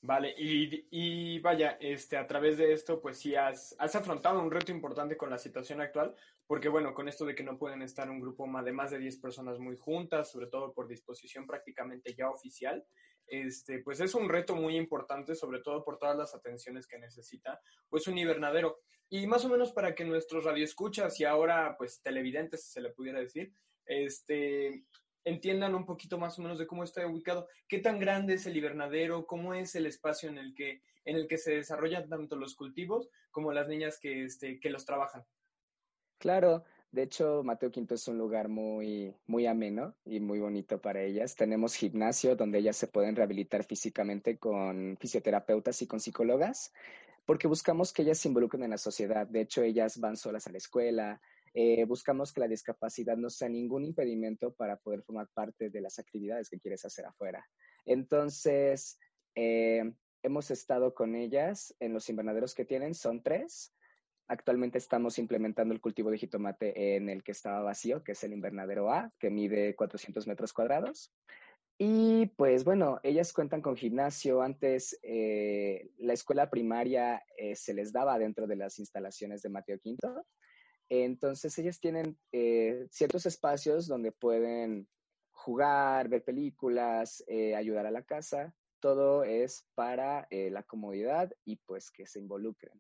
[0.05, 4.51] Vale, y, y vaya, este, a través de esto, pues sí has, has afrontado un
[4.51, 6.17] reto importante con la situación actual,
[6.49, 8.99] porque bueno, con esto de que no pueden estar un grupo ma- de más de
[8.99, 12.85] 10 personas muy juntas, sobre todo por disposición prácticamente ya oficial,
[13.29, 17.61] este, pues es un reto muy importante, sobre todo por todas las atenciones que necesita,
[17.89, 18.81] pues un invernadero.
[19.09, 23.21] Y más o menos para que nuestros radioescuchas y ahora, pues televidentes, se le pudiera
[23.21, 23.55] decir,
[23.87, 24.85] este,
[25.25, 28.57] entiendan un poquito más o menos de cómo está ubicado, qué tan grande es el
[28.57, 32.55] invernadero, cómo es el espacio en el que, en el que se desarrollan tanto los
[32.55, 35.25] cultivos como las niñas que, este, que los trabajan.
[36.19, 41.03] Claro, de hecho, Mateo Quinto es un lugar muy, muy ameno y muy bonito para
[41.03, 41.35] ellas.
[41.35, 46.71] Tenemos gimnasio donde ellas se pueden rehabilitar físicamente con fisioterapeutas y con psicólogas,
[47.25, 49.27] porque buscamos que ellas se involucren en la sociedad.
[49.27, 51.21] De hecho, ellas van solas a la escuela.
[51.55, 55.99] Eh, buscamos que la discapacidad no sea ningún impedimento para poder formar parte de las
[55.99, 57.47] actividades que quieres hacer afuera.
[57.85, 58.99] Entonces,
[59.35, 63.75] eh, hemos estado con ellas en los invernaderos que tienen, son tres.
[64.29, 68.33] Actualmente estamos implementando el cultivo de jitomate en el que estaba vacío, que es el
[68.33, 71.13] invernadero A, que mide 400 metros cuadrados.
[71.77, 74.41] Y pues bueno, ellas cuentan con gimnasio.
[74.41, 77.23] Antes eh, la escuela primaria
[77.55, 80.25] se les daba dentro de las instalaciones de Mateo Quinto.
[81.01, 84.87] Entonces ellas tienen eh, ciertos espacios donde pueden
[85.31, 87.25] jugar, ver películas,
[87.57, 88.55] ayudar a la casa.
[88.79, 92.79] Todo es para la comodidad y pues que se involucren.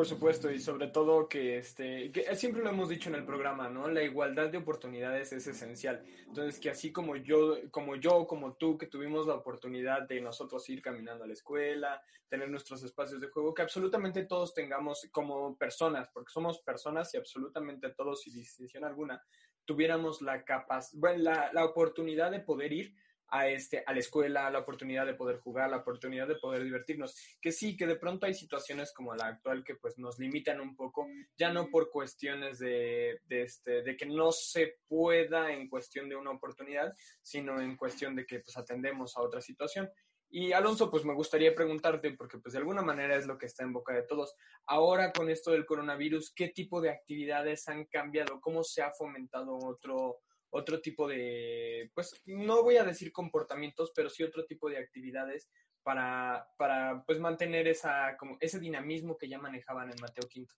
[0.00, 3.68] Por supuesto, y sobre todo que, este, que siempre lo hemos dicho en el programa,
[3.68, 3.86] ¿no?
[3.86, 6.02] La igualdad de oportunidades es esencial.
[6.26, 10.66] Entonces, que así como yo, como yo, como tú, que tuvimos la oportunidad de nosotros
[10.70, 15.54] ir caminando a la escuela, tener nuestros espacios de juego, que absolutamente todos tengamos como
[15.58, 19.22] personas, porque somos personas y absolutamente todos, sin distinción alguna,
[19.66, 22.94] tuviéramos la capacidad, bueno, la, la oportunidad de poder ir
[23.30, 27.14] a, este, a la escuela, la oportunidad de poder jugar, la oportunidad de poder divertirnos.
[27.40, 30.76] Que sí, que de pronto hay situaciones como la actual que pues nos limitan un
[30.76, 36.08] poco, ya no por cuestiones de, de, este, de que no se pueda en cuestión
[36.08, 39.90] de una oportunidad, sino en cuestión de que pues atendemos a otra situación.
[40.32, 43.64] Y Alonso, pues me gustaría preguntarte, porque pues de alguna manera es lo que está
[43.64, 44.36] en boca de todos.
[44.66, 48.40] Ahora con esto del coronavirus, ¿qué tipo de actividades han cambiado?
[48.40, 54.10] ¿Cómo se ha fomentado otro, otro tipo de, pues no voy a decir comportamientos, pero
[54.10, 55.48] sí otro tipo de actividades
[55.82, 60.54] para, para pues mantener esa, como ese dinamismo que ya manejaban en Mateo Quinto.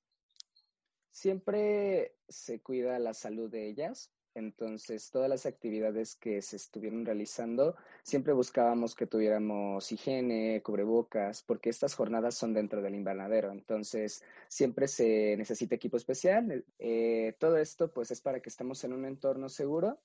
[1.10, 7.76] Siempre se cuida la salud de ellas, entonces, todas las actividades que se estuvieron realizando,
[8.02, 13.52] siempre buscábamos que tuviéramos higiene, cubrebocas, porque estas jornadas son dentro del invernadero.
[13.52, 16.64] Entonces, siempre se necesita equipo especial.
[16.78, 20.00] Eh, todo esto, pues, es para que estemos en un entorno seguro.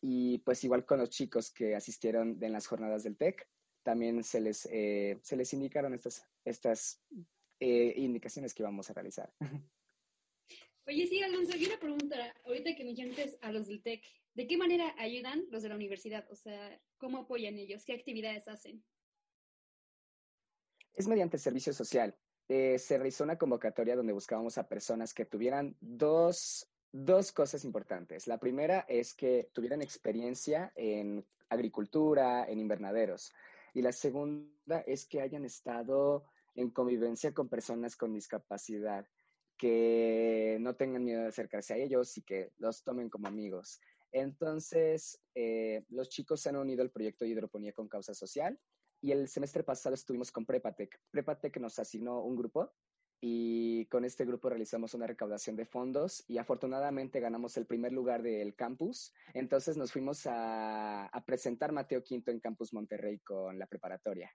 [0.00, 3.48] Y, pues, igual con los chicos que asistieron en las jornadas del TEC,
[3.82, 7.02] también se les, eh, se les indicaron estas, estas
[7.58, 9.32] eh, indicaciones que vamos a realizar.
[10.88, 12.16] Oye, sí, Alonso, hay una pregunta.
[12.46, 16.26] Ahorita que mencionaste a los del TEC, ¿de qué manera ayudan los de la universidad?
[16.30, 17.84] O sea, ¿cómo apoyan ellos?
[17.84, 18.82] ¿Qué actividades hacen?
[20.94, 22.16] Es mediante servicio social.
[22.48, 28.26] Eh, se realizó una convocatoria donde buscábamos a personas que tuvieran dos, dos cosas importantes.
[28.26, 33.30] La primera es que tuvieran experiencia en agricultura, en invernaderos.
[33.74, 36.24] Y la segunda es que hayan estado
[36.54, 39.06] en convivencia con personas con discapacidad
[39.58, 43.80] que no tengan miedo de acercarse a ellos y que los tomen como amigos.
[44.12, 48.58] Entonces, eh, los chicos se han unido al proyecto de hidroponía con causa social
[49.00, 50.98] y el semestre pasado estuvimos con Prepatec.
[51.10, 52.72] Prepatec nos asignó un grupo
[53.20, 58.22] y con este grupo realizamos una recaudación de fondos y afortunadamente ganamos el primer lugar
[58.22, 59.12] del campus.
[59.34, 64.32] Entonces nos fuimos a, a presentar Mateo Quinto en Campus Monterrey con la preparatoria.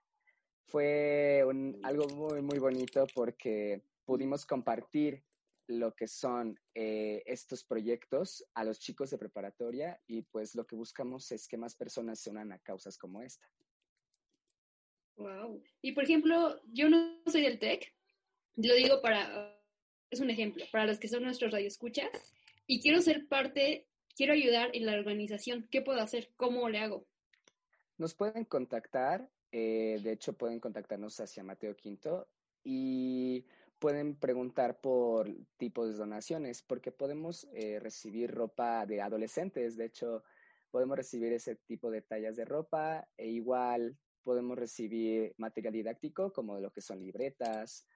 [0.66, 5.24] Fue un, algo muy, muy bonito porque pudimos compartir
[5.66, 10.76] lo que son eh, estos proyectos a los chicos de preparatoria y pues lo que
[10.76, 13.48] buscamos es que más personas se unan a causas como esta.
[15.16, 15.62] Wow.
[15.80, 17.94] Y por ejemplo, yo no soy del TEC,
[18.56, 19.58] lo digo para,
[20.10, 22.10] es un ejemplo, para los que son nuestros radioescuchas,
[22.66, 23.86] y quiero ser parte,
[24.16, 25.68] quiero ayudar en la organización.
[25.70, 26.30] ¿Qué puedo hacer?
[26.36, 27.06] ¿Cómo le hago?
[27.96, 32.28] Nos pueden contactar, eh, de hecho pueden contactarnos hacia Mateo Quinto
[32.64, 33.44] y
[33.78, 40.24] pueden preguntar por tipos de donaciones, porque podemos eh, recibir ropa de adolescentes, de hecho,
[40.70, 46.58] podemos recibir ese tipo de tallas de ropa e igual podemos recibir material didáctico como
[46.58, 47.86] lo que son libretas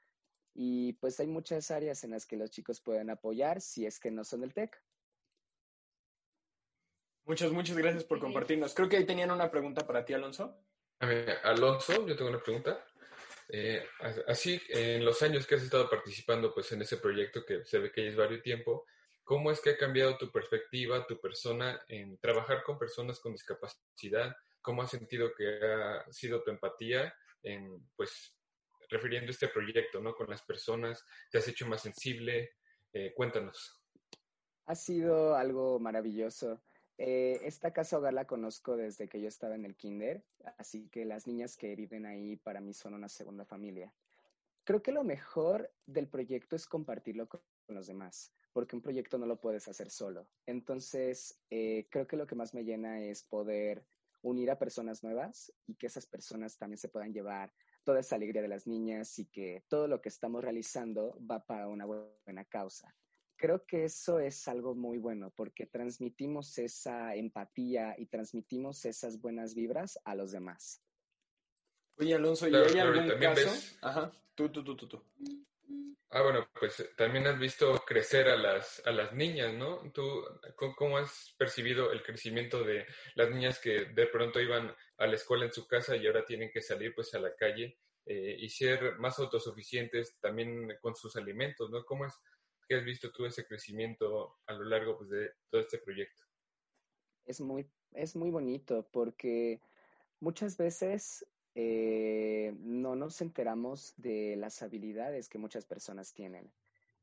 [0.55, 4.11] y pues hay muchas áreas en las que los chicos pueden apoyar si es que
[4.11, 4.81] no son del TEC.
[7.25, 8.75] Muchas, muchas gracias por compartirnos.
[8.75, 10.64] Creo que ahí tenían una pregunta para ti, Alonso.
[11.45, 12.85] Alonso, yo tengo una pregunta.
[13.50, 13.82] Eh,
[14.26, 17.90] así, en los años que has estado participando pues, en ese proyecto que se ve
[17.90, 18.84] que ya es varios tiempo,
[19.24, 24.37] ¿cómo es que ha cambiado tu perspectiva, tu persona en trabajar con personas con discapacidad?
[24.61, 28.34] ¿Cómo has sentido que ha sido tu empatía en, pues,
[28.90, 30.14] refiriendo este proyecto, ¿no?
[30.14, 32.52] Con las personas, ¿te has hecho más sensible?
[32.92, 33.74] Eh, cuéntanos.
[34.66, 36.62] Ha sido algo maravilloso.
[37.00, 40.24] Eh, esta casa hogar la conozco desde que yo estaba en el kinder,
[40.58, 43.94] así que las niñas que viven ahí para mí son una segunda familia.
[44.64, 49.26] Creo que lo mejor del proyecto es compartirlo con, los demás, porque un proyecto no
[49.26, 50.26] lo puedes hacer solo.
[50.46, 53.86] Entonces, eh, creo que lo que más me llena es poder
[54.22, 57.53] unir a personas nuevas y que esas personas también se puedan llevar
[57.84, 61.68] toda esa alegría de las niñas y que todo lo que estamos realizando va para
[61.68, 62.92] una buena causa
[63.39, 69.55] creo que eso es algo muy bueno porque transmitimos esa empatía y transmitimos esas buenas
[69.55, 70.82] vibras a los demás.
[71.97, 73.49] Oye, Alonso, ¿y hay algún caso?
[73.80, 75.03] Ajá, tú, tú, tú, tú, tú.
[76.11, 79.91] Ah, bueno, pues eh, también has visto crecer a las, a las niñas, ¿no?
[79.93, 80.24] ¿Tú
[80.76, 85.45] cómo has percibido el crecimiento de las niñas que de pronto iban a la escuela
[85.45, 88.97] en su casa y ahora tienen que salir pues a la calle eh, y ser
[88.99, 91.84] más autosuficientes también con sus alimentos, ¿no?
[91.84, 92.14] ¿Cómo es
[92.69, 96.23] que has visto tú ese crecimiento a lo largo pues, de todo este proyecto?
[97.25, 99.61] Es muy, es muy bonito porque
[100.21, 106.53] muchas veces eh, no nos enteramos de las habilidades que muchas personas tienen.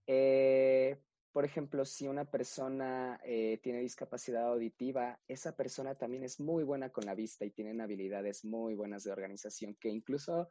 [0.07, 0.97] Eh,
[1.32, 6.91] por ejemplo, si una persona eh, tiene discapacidad auditiva, esa persona también es muy buena
[6.91, 10.47] con la vista y tienen habilidades muy buenas de organización, que incluso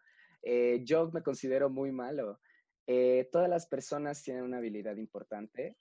[0.82, 2.38] yo me considero muy malo.
[3.30, 5.76] Todas las personas tienen una habilidad importante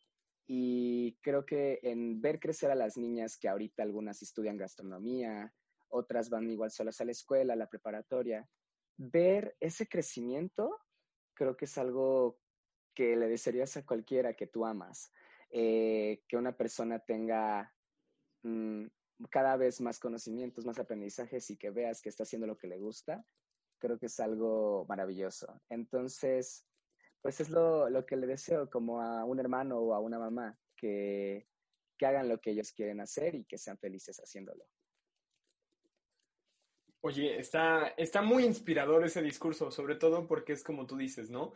[0.47, 5.53] y creo que en ver crecer a las niñas que ahorita algunas estudian gastronomía,
[5.89, 8.47] otras van igual solas a la escuela, a la preparatoria.
[8.97, 10.79] Ver ese crecimiento
[11.33, 12.39] creo que es algo
[12.93, 15.11] que le desearías a cualquiera que tú amas.
[15.49, 17.71] Eh, que una persona tenga
[18.41, 18.85] mm,
[19.29, 22.79] cada vez más conocimientos, más aprendizajes y que veas que está haciendo lo que le
[22.79, 23.23] gusta,
[23.77, 25.61] creo que es algo maravilloso.
[25.69, 26.65] Entonces,
[27.23, 30.59] pues es lo, lo que le deseo como a un hermano o a una mamá,
[30.75, 31.47] que,
[31.97, 34.65] que hagan lo que ellos quieren hacer y que sean felices haciéndolo.
[37.05, 41.53] Oye, está, está muy inspirador ese discurso, sobre todo porque es como tú dices, ¿no?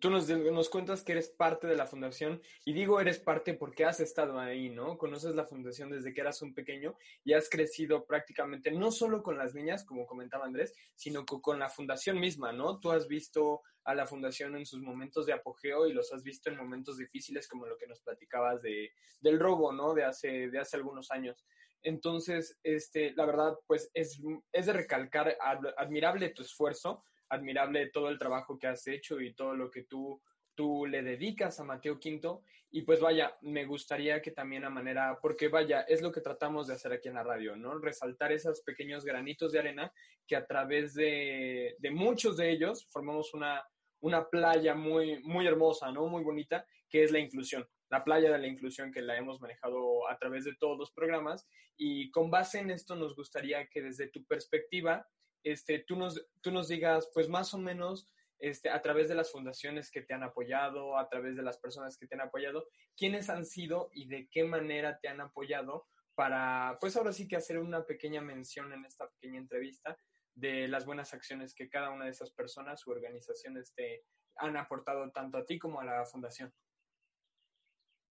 [0.00, 3.84] tú nos, nos cuentas que eres parte de la fundación y digo eres parte porque
[3.84, 4.96] has estado ahí, ¿no?
[4.96, 9.36] Conoces la fundación desde que eras un pequeño y has crecido prácticamente no solo con
[9.36, 12.80] las niñas, como comentaba Andrés, sino con, la fundación misma, ¿no?
[12.80, 16.50] Tú has visto a la fundación en sus momentos de apogeo y los has visto
[16.50, 19.94] en momentos difíciles como lo que nos platicabas de, del robo, ¿no?
[19.94, 21.44] De hace, de hace algunos años.
[21.82, 24.20] Entonces, este, la verdad, pues es,
[24.52, 25.36] es de recalcar,
[25.76, 30.20] admirable tu esfuerzo, admirable todo el trabajo que has hecho y todo lo que tú,
[30.54, 32.42] tú le dedicas a Mateo Quinto.
[32.70, 36.66] Y pues vaya, me gustaría que también a manera, porque vaya, es lo que tratamos
[36.66, 37.78] de hacer aquí en la radio, ¿no?
[37.78, 39.92] Resaltar esos pequeños granitos de arena
[40.26, 43.62] que a través de, de muchos de ellos formamos una,
[44.00, 46.06] una playa muy, muy hermosa, ¿no?
[46.06, 50.08] Muy bonita, que es la inclusión la playa de la inclusión que la hemos manejado
[50.08, 54.08] a través de todos los programas y con base en esto nos gustaría que desde
[54.08, 55.06] tu perspectiva
[55.44, 58.08] este, tú, nos, tú nos digas pues más o menos
[58.40, 61.96] este, a través de las fundaciones que te han apoyado, a través de las personas
[61.96, 62.66] que te han apoyado,
[62.96, 65.86] quiénes han sido y de qué manera te han apoyado
[66.16, 69.96] para, pues ahora sí que hacer una pequeña mención en esta pequeña entrevista
[70.34, 74.04] de las buenas acciones que cada una de esas personas u organizaciones te
[74.36, 76.52] han aportado tanto a ti como a la fundación.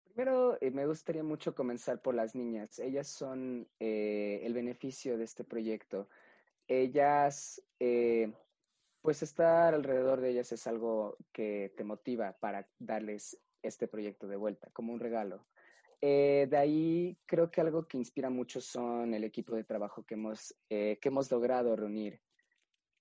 [0.04, 2.80] Primero, eh, me gustaría mucho comenzar por las niñas.
[2.80, 6.08] Ellas son eh, el beneficio de este proyecto.
[6.66, 8.32] Ellas, eh,
[9.00, 14.36] pues estar alrededor de ellas es algo que te motiva para darles este proyecto de
[14.36, 15.46] vuelta, como un regalo.
[16.00, 20.54] De ahí creo que algo que inspira mucho son el equipo de trabajo que hemos,
[20.68, 22.20] que hemos logrado reunir.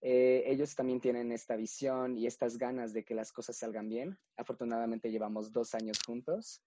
[0.02, 4.18] ellos también tienen esta visión y estas ganas de que las cosas salgan bien.
[4.36, 6.64] Afortunadamente llevamos dos años juntos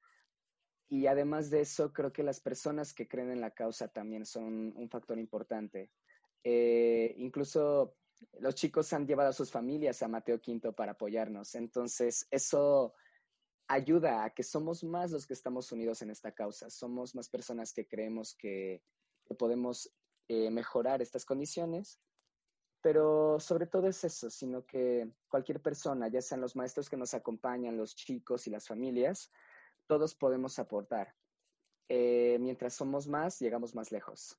[0.91, 4.73] y además de eso, creo que las personas que creen en la causa también son
[4.77, 5.93] un factor importante.
[6.43, 7.95] Eh, incluso
[8.41, 11.55] los chicos han llevado a sus familias a Mateo Quinto para apoyarnos.
[11.55, 12.95] Entonces, eso
[13.71, 16.69] ayuda a que somos más los que estamos unidos en esta causa.
[16.69, 18.83] Somos más personas que creemos que,
[19.39, 19.89] podemos
[20.27, 22.01] eh, mejorar estas condiciones.
[22.83, 27.15] Pero sobre todo es eso, sino que cualquier persona, ya sean los maestros que nos
[27.15, 29.31] acompañan, los chicos y las familias,
[29.87, 31.15] todos podemos aportar.
[31.89, 34.37] Eh, mientras somos más, llegamos más lejos.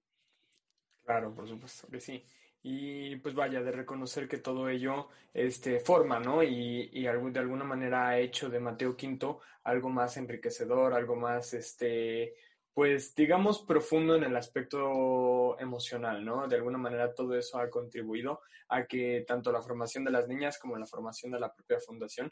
[1.03, 2.25] Claro, por supuesto que sí.
[2.63, 6.43] Y pues vaya, de reconocer que todo ello este, forma, ¿no?
[6.43, 11.53] Y, y de alguna manera ha hecho de Mateo Quinto algo más enriquecedor, algo más,
[11.53, 12.35] este,
[12.73, 16.47] pues digamos, profundo en el aspecto emocional, ¿no?
[16.47, 20.57] De alguna manera todo eso ha contribuido a que tanto la formación de las niñas
[20.57, 22.31] como la formación de la propia fundación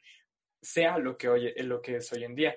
[0.61, 2.55] sea lo que, hoy, lo que es hoy en día.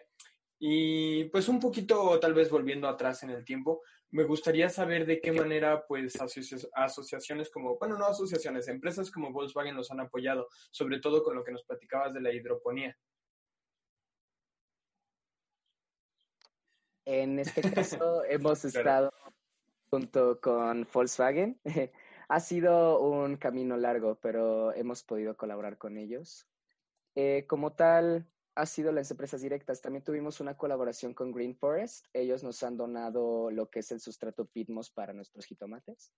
[0.59, 3.83] Y pues un poquito, tal vez volviendo atrás en el tiempo,
[4.13, 6.19] me gustaría saber de qué manera, pues,
[6.75, 11.43] asociaciones como, bueno, no asociaciones, empresas como Volkswagen los han apoyado, sobre todo con lo
[11.43, 12.97] que nos platicabas de la hidroponía.
[17.07, 19.11] En este caso, hemos estado
[19.91, 21.59] junto con Volkswagen.
[22.29, 26.47] ha sido un camino largo, pero hemos podido colaborar con ellos.
[27.15, 29.81] Eh, como tal, ha sido las empresas directas.
[29.81, 32.07] También tuvimos una colaboración con Green Forest.
[32.13, 36.13] Ellos nos han donado lo que es el sustrato Pitmos para nuestros jitomates.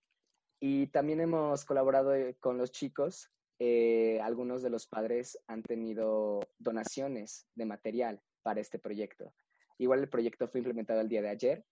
[0.59, 6.41] Y también hemos colaborado eh, con los chicos eh, algunos de los padres han tenido
[6.59, 9.33] donaciones de material para este proyecto.
[9.77, 11.65] Igual el proyecto fue implementado el día de ayer,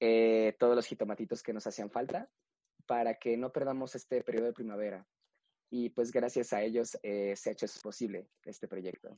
[0.00, 2.30] eh, todos los jitomatitos que nos hacían falta,
[2.86, 5.06] para que no perdamos este periodo de primavera.
[5.70, 9.16] Y pues gracias a ellos eh, se ha hecho posible este proyecto.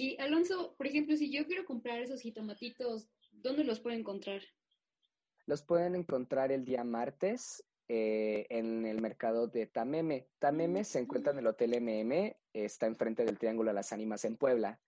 [0.00, 4.40] Y Alonso, por ejemplo, si yo quiero comprar esos jitomatitos, ¿dónde los puedo encontrar?
[5.44, 10.28] Los pueden encontrar el día martes eh, en el mercado de Tameme.
[10.38, 14.36] Tameme se encuentra en el Hotel MM, está enfrente del Triángulo de las Ánimas en
[14.36, 14.80] Puebla.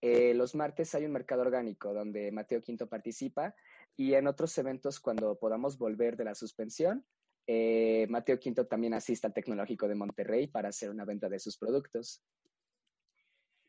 [0.00, 3.54] Eh, los martes hay un mercado orgánico donde Mateo Quinto participa
[3.96, 7.06] y en otros eventos cuando podamos volver de la suspensión,
[7.46, 11.56] eh, Mateo Quinto también asiste al Tecnológico de Monterrey para hacer una venta de sus
[11.56, 12.20] productos.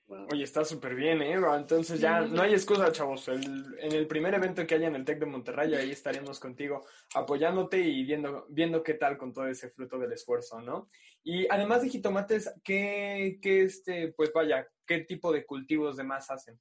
[0.09, 1.33] Oye, está súper bien, ¿eh?
[1.33, 3.27] Entonces ya no hay excusa, chavos.
[3.27, 7.77] en el primer evento que haya en el TEC de Monterrey, ahí estaremos contigo apoyándote
[7.79, 10.89] y viendo, viendo qué tal con todo ese fruto del esfuerzo, ¿no?
[11.23, 16.31] Y además de jitomates, ¿qué, qué este, pues vaya, qué tipo de cultivos de más
[16.31, 16.57] hacen?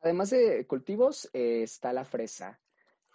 [0.00, 2.60] Además de cultivos, eh, está la fresa.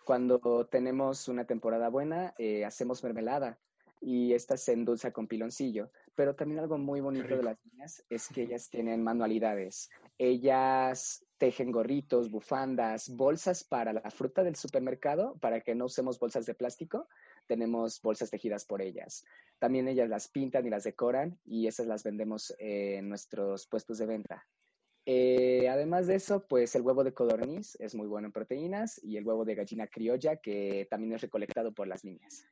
[0.05, 3.59] Cuando tenemos una temporada buena, eh, hacemos mermelada
[3.99, 5.91] y esta se endulza con piloncillo.
[6.22, 9.89] Pero también algo muy bonito de las niñas es que ellas tienen manualidades.
[10.19, 16.45] Ellas tejen gorritos, bufandas, bolsas para la fruta del supermercado, para que no usemos bolsas
[16.45, 17.07] de plástico.
[17.47, 19.26] Tenemos bolsas tejidas por ellas.
[19.57, 24.05] También ellas las pintan y las decoran y esas las vendemos en nuestros puestos de
[24.05, 24.47] venta.
[25.07, 29.17] Eh, además de eso, pues el huevo de codorniz es muy bueno en proteínas y
[29.17, 32.45] el huevo de gallina criolla que también es recolectado por las niñas.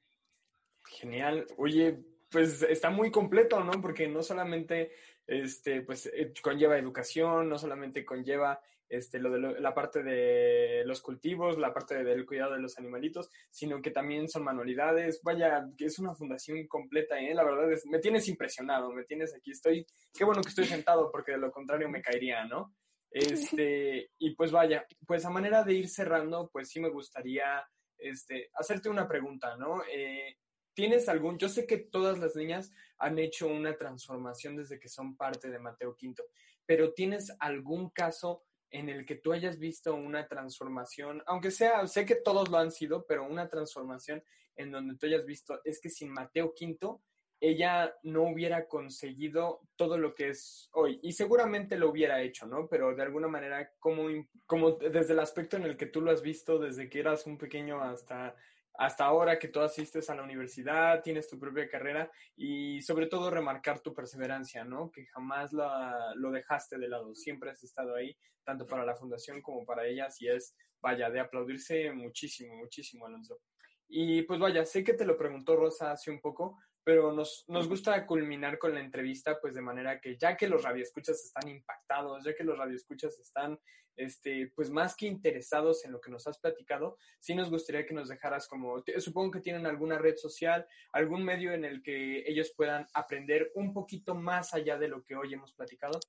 [0.86, 1.46] Genial.
[1.58, 3.72] Oye, pues está muy completo, ¿no?
[3.82, 4.92] Porque no solamente
[5.26, 8.60] este, pues, eh, conlleva educación, no solamente conlleva
[8.90, 13.30] este, lo de la parte de los cultivos, la parte del cuidado de los animalitos,
[13.52, 15.22] sino que también son manualidades.
[15.24, 17.34] Vaya, que es una fundación completa, ¿eh?
[17.36, 21.12] La verdad es, me tienes impresionado, me tienes aquí, estoy, qué bueno que estoy sentado,
[21.12, 22.74] porque de lo contrario me caería, ¿no?
[23.12, 27.64] Este, y pues vaya, pues a manera de ir cerrando, pues sí me gustaría
[28.00, 29.84] este, hacerte una pregunta, ¿no?
[29.92, 30.36] Eh,
[30.80, 35.18] ¿Tienes algún, yo sé que todas las niñas han hecho una transformación desde que son
[35.18, 36.24] parte de Mateo Quinto,
[36.66, 42.06] pero ¿tienes algún caso en el que tú hayas visto una transformación, aunque sea, sé
[42.06, 44.24] que todos lo han sido, pero una transformación
[44.56, 47.02] en donde tú hayas visto, es que sin Mateo Quinto,
[47.42, 50.98] ella no hubiera conseguido todo lo que es hoy.
[51.04, 52.70] Y seguramente lo hubiera hecho, ¿no?
[52.70, 54.08] Pero de alguna manera, como,
[54.46, 57.38] como desde el aspecto en el que tú lo has visto, desde que eras un
[57.38, 58.34] pequeño hasta
[58.80, 63.30] hasta ahora que tú asistes a la universidad, tienes tu propia carrera y sobre todo
[63.30, 64.90] remarcar tu perseverancia, ¿no?
[64.90, 69.66] Que jamás lo dejaste de lado, siempre has estado ahí, tanto para la fundación como
[69.66, 73.42] para ellas y es, vaya, de aplaudirse muchísimo, muchísimo, Alonso.
[73.90, 76.58] Y pues vaya, sé que te lo preguntó Rosa hace un poco,
[76.90, 80.64] pero nos, nos gusta culminar con la entrevista, pues de manera que ya que los
[80.64, 83.60] radioescuchas están impactados, ya que los radioescuchas están,
[83.96, 87.94] este, pues más que interesados en lo que nos has platicado, sí nos gustaría que
[87.94, 92.54] nos dejaras como, supongo que tienen alguna red social, algún medio en el que ellos
[92.58, 96.00] puedan aprender un poquito más allá de lo que hoy hemos platicado.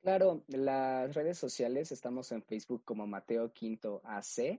[0.00, 4.58] Claro, las redes sociales estamos en Facebook como Mateo Quinto AC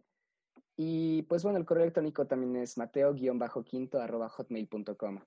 [0.75, 3.99] y pues bueno, el correo electrónico también es mateo-quinto
[4.29, 5.19] hotmail.com.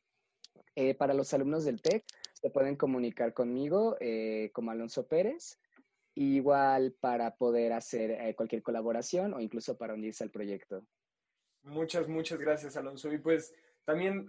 [0.75, 5.59] Eh, para los alumnos del TEC, se pueden comunicar conmigo eh, como Alonso Pérez,
[6.15, 10.85] igual para poder hacer eh, cualquier colaboración o incluso para unirse al proyecto.
[11.63, 13.13] Muchas, muchas gracias, Alonso.
[13.13, 13.55] Y pues
[13.85, 14.27] también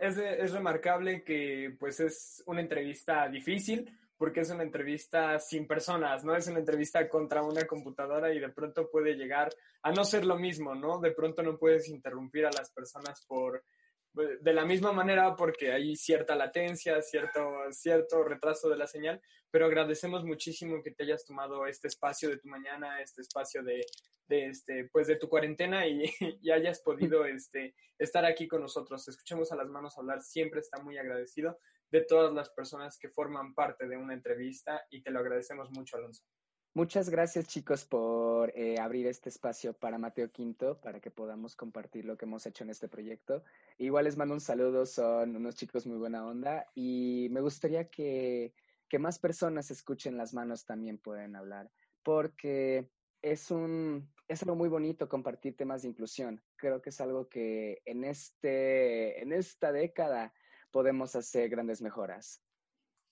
[0.00, 6.24] es, es remarcable que pues es una entrevista difícil, porque es una entrevista sin personas,
[6.24, 6.36] ¿no?
[6.36, 9.50] Es una entrevista contra una computadora y de pronto puede llegar
[9.82, 11.00] a no ser lo mismo, ¿no?
[11.00, 13.64] De pronto no puedes interrumpir a las personas por
[14.14, 17.40] de la misma manera porque hay cierta latencia, cierto,
[17.72, 22.38] cierto retraso de la señal, pero agradecemos muchísimo que te hayas tomado este espacio de
[22.38, 23.84] tu mañana, este espacio de,
[24.28, 26.04] de este, pues de tu cuarentena y,
[26.42, 29.06] y, hayas podido este, estar aquí con nosotros.
[29.08, 31.58] Escuchemos a las manos hablar, siempre está muy agradecido
[31.94, 35.96] de todas las personas que forman parte de una entrevista y te lo agradecemos mucho,
[35.96, 36.24] Alonso.
[36.74, 42.04] Muchas gracias chicos por eh, abrir este espacio para Mateo Quinto, para que podamos compartir
[42.04, 43.44] lo que hemos hecho en este proyecto.
[43.78, 48.54] Igual les mando un saludo, son unos chicos muy buena onda y me gustaría que,
[48.88, 51.70] que más personas escuchen las manos también pueden hablar,
[52.02, 52.90] porque
[53.22, 56.42] es, un, es algo muy bonito compartir temas de inclusión.
[56.56, 60.34] Creo que es algo que en, este, en esta década
[60.74, 62.42] podemos hacer grandes mejoras.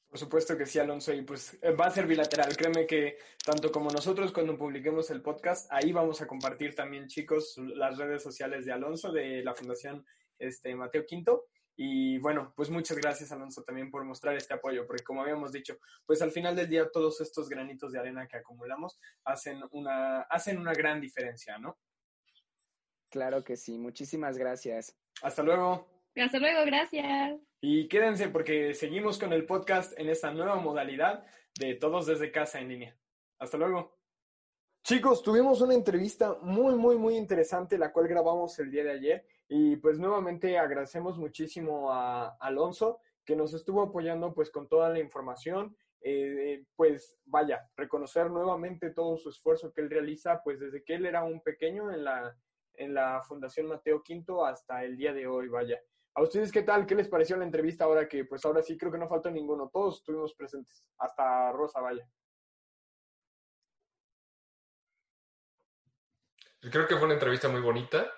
[0.08, 2.56] Por supuesto que sí, Alonso, y pues eh, va a ser bilateral.
[2.56, 7.56] Créeme que tanto como nosotros cuando publiquemos el podcast, ahí vamos a compartir también, chicos,
[7.58, 10.04] las redes sociales de Alonso, de la Fundación
[10.40, 11.46] este, Mateo Quinto.
[11.76, 15.78] Y bueno, pues muchas gracias Alonso también por mostrar este apoyo, porque como habíamos dicho,
[16.04, 20.58] pues al final del día todos estos granitos de arena que acumulamos hacen una, hacen
[20.58, 21.78] una gran diferencia, ¿no?
[23.08, 24.96] Claro que sí, muchísimas gracias.
[25.22, 25.91] Hasta luego.
[26.16, 27.40] Hasta luego, gracias.
[27.60, 31.24] Y quédense porque seguimos con el podcast en esta nueva modalidad
[31.58, 32.96] de todos desde casa en línea.
[33.38, 33.96] Hasta luego.
[34.84, 39.26] Chicos, tuvimos una entrevista muy, muy, muy interesante, la cual grabamos el día de ayer.
[39.48, 44.98] Y pues nuevamente agradecemos muchísimo a Alonso, que nos estuvo apoyando pues con toda la
[44.98, 45.76] información.
[46.00, 51.06] Eh, pues vaya, reconocer nuevamente todo su esfuerzo que él realiza, pues desde que él
[51.06, 52.36] era un pequeño en la,
[52.74, 55.80] en la Fundación Mateo Quinto hasta el día de hoy, vaya.
[56.14, 56.86] ¿A ustedes qué tal?
[56.86, 59.70] ¿Qué les pareció la entrevista ahora que pues ahora sí creo que no faltó ninguno?
[59.72, 62.06] Todos estuvimos presentes, hasta Rosa, vaya.
[66.60, 68.12] Creo que fue una entrevista muy bonita.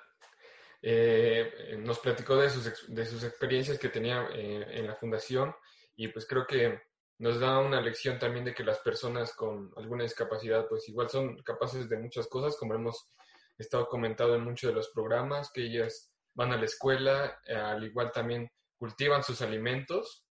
[0.83, 5.55] Eh, nos platicó de sus, de sus experiencias que tenía eh, en la fundación
[5.97, 6.83] y pues creo que
[7.19, 11.41] nos da una lección también de que las personas con alguna discapacidad pues igual son
[11.43, 13.09] capaces de muchas cosas, como hemos
[13.57, 18.13] estado comentado en muchos de los programas, que ellas van a la escuela, al igual
[18.13, 20.27] también cultivan sus alimentos,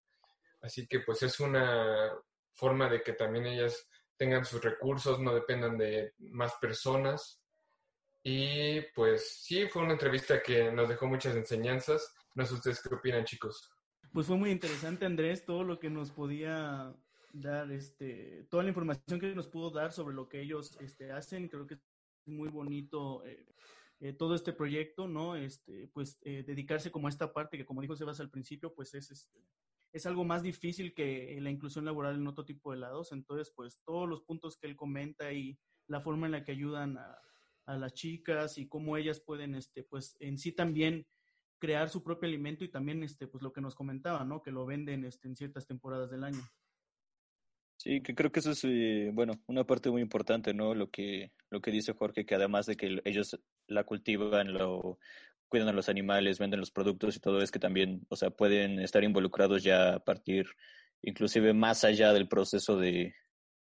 [0.61, 2.11] así que pues es una
[2.53, 3.87] forma de que también ellas
[4.17, 7.43] tengan sus recursos, no dependan de más personas
[8.23, 12.15] y pues sí, fue una entrevista que nos dejó muchas enseñanzas.
[12.35, 13.69] No sé ustedes qué opinan, chicos.
[14.13, 16.95] Pues fue muy interesante, Andrés, todo lo que nos podía
[17.33, 21.49] dar, este, toda la información que nos pudo dar sobre lo que ellos este, hacen.
[21.49, 21.81] Creo que es
[22.25, 23.45] muy bonito eh,
[24.03, 25.37] eh, todo este proyecto, ¿no?
[25.37, 28.93] Este, pues eh, dedicarse como a esta parte que, como dijo Sebas al principio, pues
[28.95, 29.39] es, este,
[29.93, 33.13] es algo más difícil que la inclusión laboral en otro tipo de lados.
[33.13, 36.97] Entonces, pues todos los puntos que él comenta y la forma en la que ayudan
[36.97, 41.07] a las chicas y cómo ellas pueden, este, pues en sí también
[41.57, 44.41] crear su propio alimento y también, este, pues lo que nos comentaba, ¿no?
[44.41, 46.41] Que lo venden este, en ciertas temporadas del año.
[47.77, 50.75] Sí, que creo que eso es, eh, bueno, una parte muy importante, ¿no?
[50.75, 54.99] Lo que, lo que dice Jorge, que además de que ellos la cultivan, lo
[55.47, 58.79] cuidan a los animales, venden los productos y todo, es que también, o sea, pueden
[58.79, 60.47] estar involucrados ya a partir,
[61.01, 63.13] inclusive más allá del proceso de,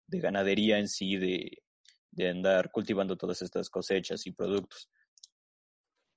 [0.07, 1.62] de ganadería en sí, de,
[2.11, 4.90] de andar cultivando todas estas cosechas y productos.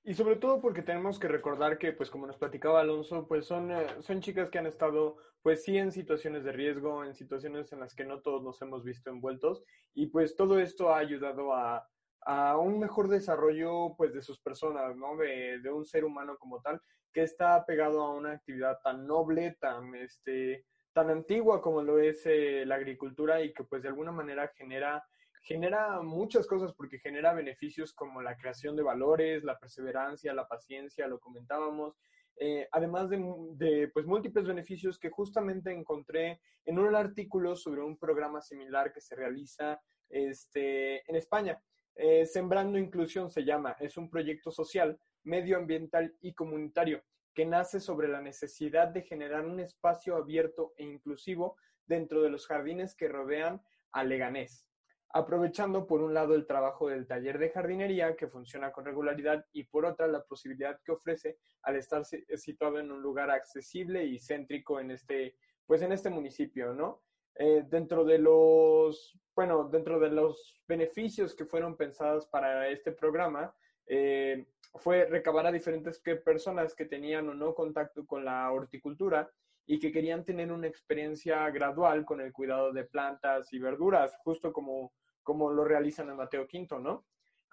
[0.04, 3.72] Y sobre todo porque tenemos que recordar que, pues como nos platicaba Alonso, pues son,
[3.72, 7.80] eh, son chicas que han estado, pues sí, en situaciones de riesgo, en situaciones en
[7.80, 9.64] las que no todos nos hemos visto envueltos.
[9.94, 11.88] Y pues todo esto ha ayudado a,
[12.26, 15.16] a un mejor desarrollo, pues, de sus personas, ¿no?
[15.16, 16.80] De, de, un ser humano como tal,
[17.12, 22.26] que está pegado a una actividad tan noble, tan, este, tan antigua como lo es
[22.26, 25.04] eh, la agricultura y que, pues, de alguna manera genera
[25.46, 31.06] genera muchas cosas porque genera beneficios como la creación de valores, la perseverancia, la paciencia,
[31.06, 31.96] lo comentábamos,
[32.38, 38.42] eh, además de, pues, múltiples beneficios que justamente encontré en un artículo sobre un programa
[38.42, 41.62] similar que se realiza este, en España.
[41.96, 47.02] Eh, Sembrando Inclusión se llama, es un proyecto social, medioambiental y comunitario
[47.34, 52.46] que nace sobre la necesidad de generar un espacio abierto e inclusivo dentro de los
[52.46, 54.66] jardines que rodean a Leganés
[55.16, 59.64] aprovechando por un lado el trabajo del taller de jardinería que funciona con regularidad y
[59.64, 64.78] por otra la posibilidad que ofrece al estar situado en un lugar accesible y céntrico
[64.78, 67.02] en este, pues en este municipio, ¿no?
[67.38, 73.54] Eh, dentro de los, bueno, dentro de los beneficios que fueron pensados para este programa,
[73.86, 79.30] eh, fue recabar a diferentes personas que tenían o no contacto con la horticultura
[79.66, 84.52] y que querían tener una experiencia gradual con el cuidado de plantas y verduras, justo
[84.52, 87.04] como, como lo realizan en Mateo Quinto, ¿no?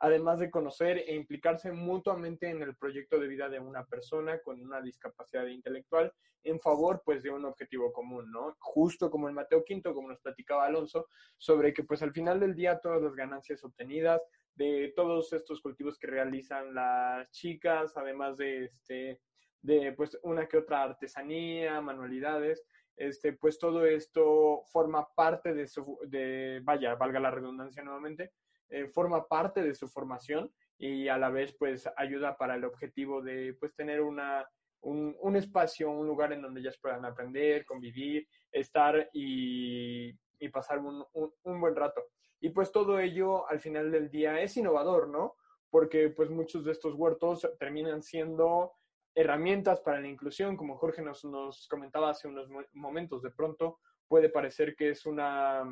[0.03, 4.59] Además de conocer e implicarse mutuamente en el proyecto de vida de una persona con
[4.61, 6.11] una discapacidad intelectual
[6.43, 8.53] en favor, pues, de un objetivo común, ¿no?
[8.59, 12.53] Justo como en Mateo Quinto, como nos platicaba Alonso, sobre que, pues, al final del
[12.53, 14.21] día todas las ganancias obtenidas
[14.55, 19.21] de todos estos cultivos que realizan las chicas, además de, este,
[19.61, 22.65] de pues una que otra artesanía, manualidades,
[22.97, 28.33] este, pues todo esto forma parte de su, de, vaya, valga la redundancia nuevamente,
[28.73, 33.21] eh, forma parte de su formación y a la vez pues ayuda para el objetivo
[33.21, 34.47] de pues tener una,
[34.81, 40.09] un, un espacio, un lugar en donde ellas puedan aprender, convivir, estar y,
[40.39, 42.01] y pasar un, un, un buen rato.
[42.39, 45.35] Y pues todo ello al final del día es innovador, ¿no?
[45.69, 48.73] Porque pues muchos de estos huertos terminan siendo
[49.15, 54.29] herramientas para la inclusión, como Jorge nos, nos comentaba hace unos momentos, de pronto puede
[54.29, 55.63] parecer que es una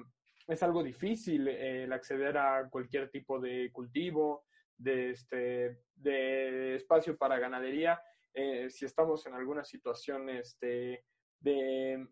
[0.48, 4.46] es algo difícil eh, el acceder a cualquier tipo de cultivo,
[4.78, 8.02] de, este, de espacio para ganadería,
[8.34, 11.04] eh, si estamos en alguna situación este,
[11.40, 12.08] de,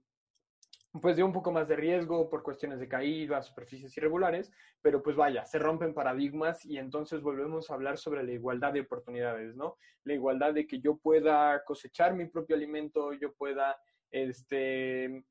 [1.01, 4.51] pues de un poco más de riesgo por cuestiones de caída, superficies irregulares,
[4.81, 8.81] pero pues vaya, se rompen paradigmas y entonces volvemos a hablar sobre la igualdad de
[8.81, 9.77] oportunidades, ¿no?
[10.03, 13.77] La igualdad de que yo pueda cosechar mi propio alimento, yo pueda
[14.11, 15.23] este,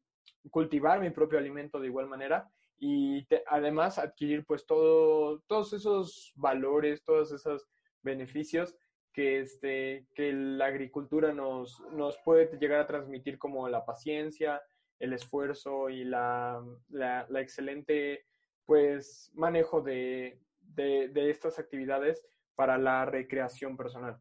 [0.50, 7.02] cultivar mi propio alimento de igual manera y además adquirir pues todo, todos esos valores,
[7.04, 7.66] todos esos
[8.02, 8.76] beneficios
[9.12, 14.62] que, este, que la agricultura nos, nos puede llegar a transmitir como la paciencia,
[15.00, 18.24] el esfuerzo y la, la, excelente
[18.64, 22.24] pues manejo de, de, de estas actividades
[22.54, 24.18] para la recreación personal.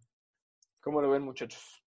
[0.80, 1.84] ¿Cómo lo ven muchachos?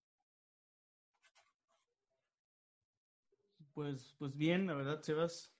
[3.72, 5.54] Pues, pues bien, la verdad, Sebas,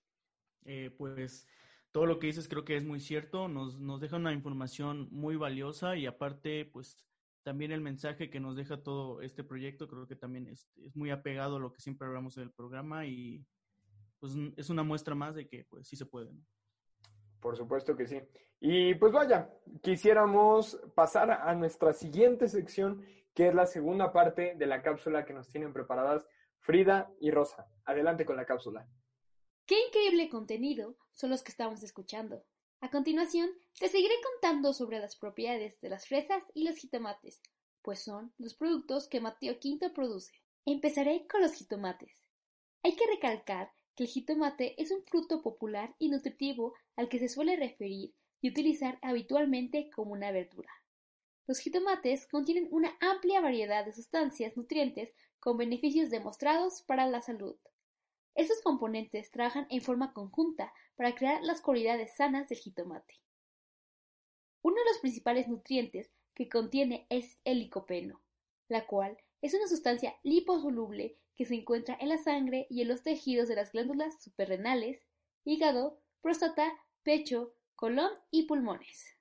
[0.65, 1.47] eh, pues
[1.93, 5.37] todo lo que dices creo que es muy cierto, nos, nos deja una información muy
[5.37, 6.97] valiosa y aparte, pues
[7.43, 11.11] también el mensaje que nos deja todo este proyecto creo que también es, es muy
[11.11, 13.45] apegado a lo que siempre hablamos en el programa y
[14.19, 16.31] pues es una muestra más de que pues sí se puede.
[17.41, 18.21] Por supuesto que sí.
[18.61, 19.51] Y pues vaya,
[19.83, 23.03] quisiéramos pasar a nuestra siguiente sección,
[23.35, 26.27] que es la segunda parte de la cápsula que nos tienen preparadas
[26.59, 27.67] Frida y Rosa.
[27.87, 28.87] Adelante con la cápsula.
[29.71, 32.45] ¡Qué increíble contenido son los que estamos escuchando!
[32.81, 33.49] A continuación,
[33.79, 37.41] te seguiré contando sobre las propiedades de las fresas y los jitomates,
[37.81, 40.33] pues son los productos que Mateo Quinto produce.
[40.67, 42.11] Empezaré con los jitomates.
[42.83, 47.29] Hay que recalcar que el jitomate es un fruto popular y nutritivo al que se
[47.29, 50.73] suele referir y utilizar habitualmente como una verdura.
[51.47, 57.55] Los jitomates contienen una amplia variedad de sustancias nutrientes con beneficios demostrados para la salud.
[58.35, 63.21] Estos componentes trabajan en forma conjunta para crear las cualidades sanas del jitomate.
[64.63, 68.23] Uno de los principales nutrientes que contiene es el licopeno,
[68.69, 73.03] la cual es una sustancia liposoluble que se encuentra en la sangre y en los
[73.03, 75.03] tejidos de las glándulas suprarrenales,
[75.45, 76.71] hígado, próstata,
[77.03, 79.17] pecho, colon y pulmones.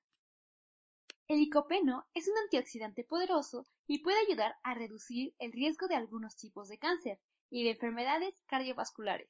[1.29, 6.35] El licopeno es un antioxidante poderoso y puede ayudar a reducir el riesgo de algunos
[6.35, 9.29] tipos de cáncer y de enfermedades cardiovasculares,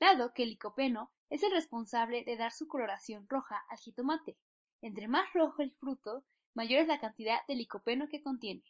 [0.00, 4.38] dado que el licopeno es el responsable de dar su coloración roja al jitomate.
[4.80, 6.24] Entre más rojo el fruto,
[6.54, 8.64] mayor es la cantidad de licopeno que contiene.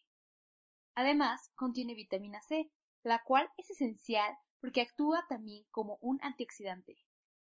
[0.94, 2.70] Además, contiene vitamina C,
[3.02, 6.98] la cual es esencial porque actúa también como un antioxidante.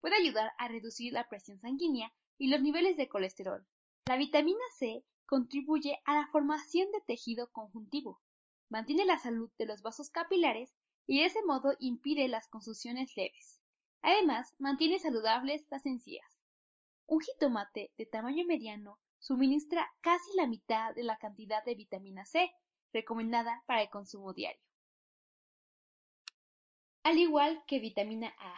[0.01, 3.67] Puede ayudar a reducir la presión sanguínea y los niveles de colesterol,
[4.07, 8.21] la vitamina C contribuye a la formación de tejido conjuntivo,
[8.69, 10.75] mantiene la salud de los vasos capilares
[11.07, 13.61] y de ese modo impide las consusiones leves.
[14.01, 16.43] Además, mantiene saludables las encías.
[17.07, 22.51] Un jitomate de tamaño mediano suministra casi la mitad de la cantidad de vitamina C
[22.93, 24.61] recomendada para el consumo diario.
[27.03, 28.55] Al igual que vitamina A,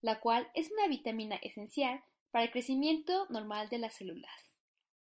[0.00, 4.54] la cual es una vitamina esencial para el crecimiento normal de las células.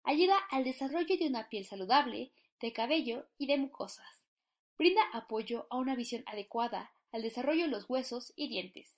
[0.04, 4.17] Ayuda al desarrollo de una piel saludable, de cabello y de mucosas.
[4.78, 8.96] Brinda apoyo a una visión adecuada al desarrollo de los huesos y dientes.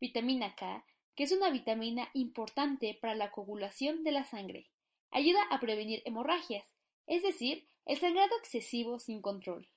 [0.00, 0.84] Vitamina K,
[1.16, 4.70] que es una vitamina importante para la coagulación de la sangre.
[5.10, 6.66] Ayuda a prevenir hemorragias,
[7.06, 9.68] es decir, el sangrado excesivo sin control.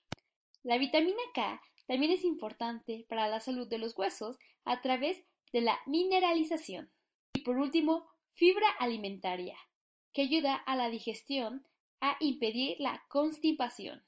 [0.64, 5.24] La vitamina K también es importante para la salud de los huesos a través
[5.54, 6.92] de la mineralización.
[7.34, 9.58] Y por último, fibra alimentaria
[10.12, 11.66] que ayuda a la digestión
[12.02, 14.04] a impedir la constipación.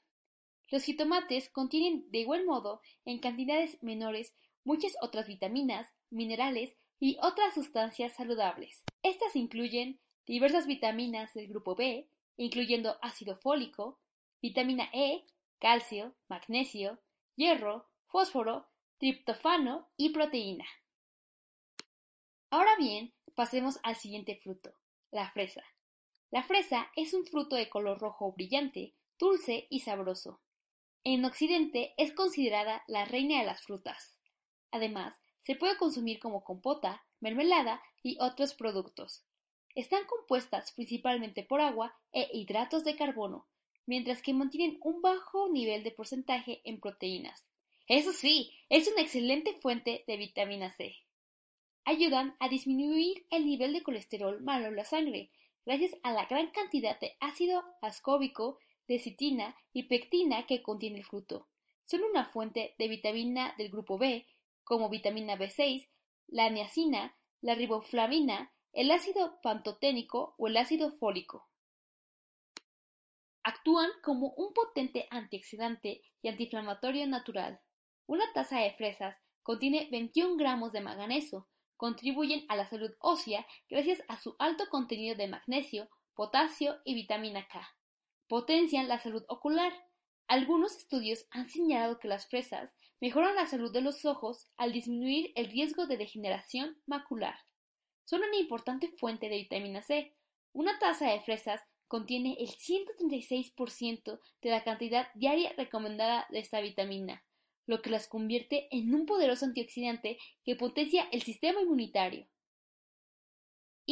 [0.70, 7.54] Los jitomates contienen de igual modo, en cantidades menores, muchas otras vitaminas, minerales y otras
[7.54, 8.84] sustancias saludables.
[9.02, 13.98] Estas incluyen diversas vitaminas del grupo B, incluyendo ácido fólico,
[14.40, 15.26] vitamina E,
[15.58, 17.00] calcio, magnesio,
[17.34, 18.68] hierro, fósforo,
[18.98, 20.66] triptofano y proteína.
[22.50, 24.72] Ahora bien, pasemos al siguiente fruto,
[25.10, 25.64] la fresa.
[26.30, 30.40] La fresa es un fruto de color rojo brillante, dulce y sabroso.
[31.02, 34.18] En Occidente es considerada la reina de las frutas.
[34.70, 39.24] Además, se puede consumir como compota, mermelada y otros productos.
[39.74, 43.46] Están compuestas principalmente por agua e hidratos de carbono,
[43.86, 47.48] mientras que mantienen un bajo nivel de porcentaje en proteínas.
[47.88, 50.96] Eso sí, es una excelente fuente de vitamina C.
[51.84, 55.30] Ayudan a disminuir el nivel de colesterol malo en la sangre,
[55.64, 58.58] gracias a la gran cantidad de ácido ascóbico,
[58.90, 61.46] lecitina y pectina que contiene el fruto.
[61.84, 64.26] Son una fuente de vitamina del grupo B,
[64.64, 65.88] como vitamina B6,
[66.26, 71.48] la niacina, la riboflavina, el ácido pantoténico o el ácido fólico.
[73.44, 77.60] Actúan como un potente antioxidante y antiinflamatorio natural.
[78.06, 81.46] Una taza de fresas contiene 21 gramos de manganeso.
[81.76, 87.46] Contribuyen a la salud ósea gracias a su alto contenido de magnesio, potasio y vitamina
[87.46, 87.68] K.
[88.30, 89.72] Potencian la salud ocular.
[90.28, 92.70] Algunos estudios han señalado que las fresas
[93.00, 97.34] mejoran la salud de los ojos al disminuir el riesgo de degeneración macular.
[98.04, 100.14] Son una importante fuente de vitamina C.
[100.52, 107.24] Una taza de fresas contiene el 136% de la cantidad diaria recomendada de esta vitamina,
[107.66, 112.28] lo que las convierte en un poderoso antioxidante que potencia el sistema inmunitario.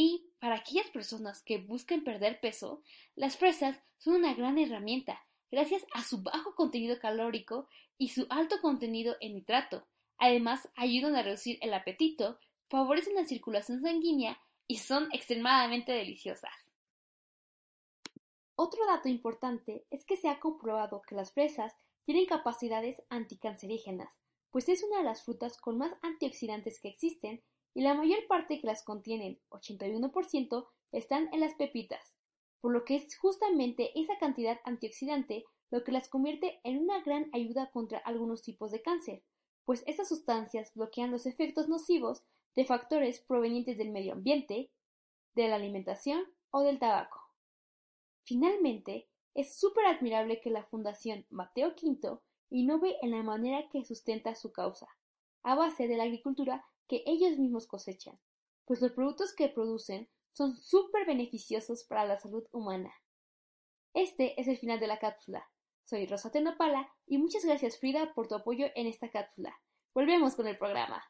[0.01, 2.85] Y para aquellas personas que buscan perder peso,
[3.17, 7.67] las fresas son una gran herramienta, gracias a su bajo contenido calórico
[7.99, 9.89] y su alto contenido en nitrato.
[10.17, 12.39] Además, ayudan a reducir el apetito,
[12.69, 16.55] favorecen la circulación sanguínea y son extremadamente deliciosas.
[18.55, 21.75] Otro dato importante es que se ha comprobado que las fresas
[22.05, 24.11] tienen capacidades anticancerígenas,
[24.53, 27.43] pues es una de las frutas con más antioxidantes que existen
[27.75, 32.15] y la mayor parte que las contienen, 81%, están en las pepitas,
[32.61, 37.29] por lo que es justamente esa cantidad antioxidante lo que las convierte en una gran
[37.33, 39.23] ayuda contra algunos tipos de cáncer,
[39.65, 42.25] pues estas sustancias bloquean los efectos nocivos
[42.57, 44.71] de factores provenientes del medio ambiente,
[45.35, 47.21] de la alimentación o del tabaco.
[48.25, 52.19] Finalmente, es súper admirable que la Fundación Mateo V
[52.51, 54.89] innove en la manera que sustenta su causa,
[55.43, 58.19] a base de la agricultura que ellos mismos cosechan,
[58.65, 62.93] pues los productos que producen son súper beneficiosos para la salud humana.
[63.95, 65.47] Este es el final de la cápsula.
[65.85, 69.59] Soy Rosa Tenopala y muchas gracias Frida por tu apoyo en esta cápsula.
[69.95, 71.03] Volvemos con el programa.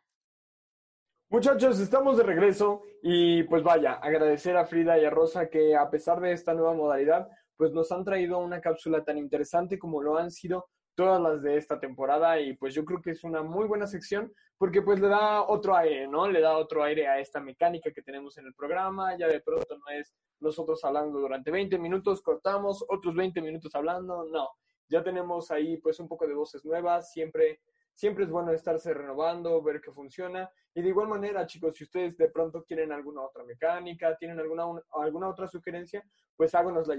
[1.30, 5.90] Muchachos, estamos de regreso y pues vaya, agradecer a Frida y a Rosa que a
[5.90, 10.16] pesar de esta nueva modalidad, pues nos han traído una cápsula tan interesante como lo
[10.16, 13.68] han sido todas las de esta temporada y pues yo creo que es una muy
[13.68, 16.26] buena sección porque pues le da otro aire, ¿no?
[16.26, 19.78] Le da otro aire a esta mecánica que tenemos en el programa, ya de pronto
[19.78, 24.48] no es nosotros hablando durante 20 minutos, cortamos otros 20 minutos hablando, no,
[24.88, 27.60] ya tenemos ahí pues un poco de voces nuevas, siempre
[27.94, 30.50] siempre es bueno estarse renovando, ver que funciona.
[30.74, 34.64] Y de igual manera, chicos, si ustedes de pronto quieren alguna otra mecánica, tienen alguna,
[34.92, 36.04] alguna otra sugerencia,
[36.36, 36.94] pues háganosla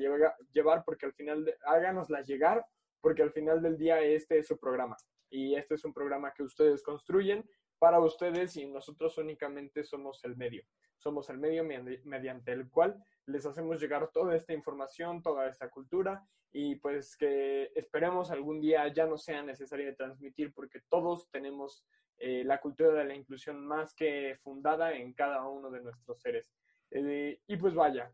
[0.52, 2.66] llevar porque al final, háganosla llegar
[3.02, 4.98] porque al final del día este es su programa
[5.30, 7.48] y este es un programa que ustedes construyen
[7.78, 10.64] para ustedes y nosotros únicamente somos el medio.
[10.98, 16.28] Somos el medio mediante el cual les hacemos llegar toda esta información, toda esta cultura
[16.52, 21.86] y pues que esperemos algún día ya no sea necesario transmitir porque todos tenemos
[22.18, 26.52] eh, la cultura de la inclusión más que fundada en cada uno de nuestros seres.
[26.92, 28.12] Eh, y pues vaya,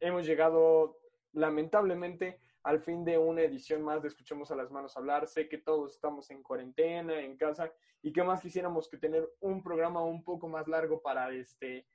[0.00, 0.98] hemos llegado
[1.32, 5.26] lamentablemente al fin de una edición más de Escuchemos a las Manos Hablar.
[5.26, 9.62] Sé que todos estamos en cuarentena, en casa, y que más quisiéramos que tener un
[9.62, 11.86] programa un poco más largo para este,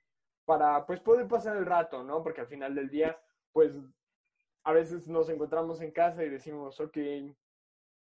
[0.45, 2.23] para pues poder pasar el rato, ¿no?
[2.23, 3.19] Porque al final del día,
[3.51, 3.79] pues
[4.63, 6.97] a veces nos encontramos en casa y decimos, ok,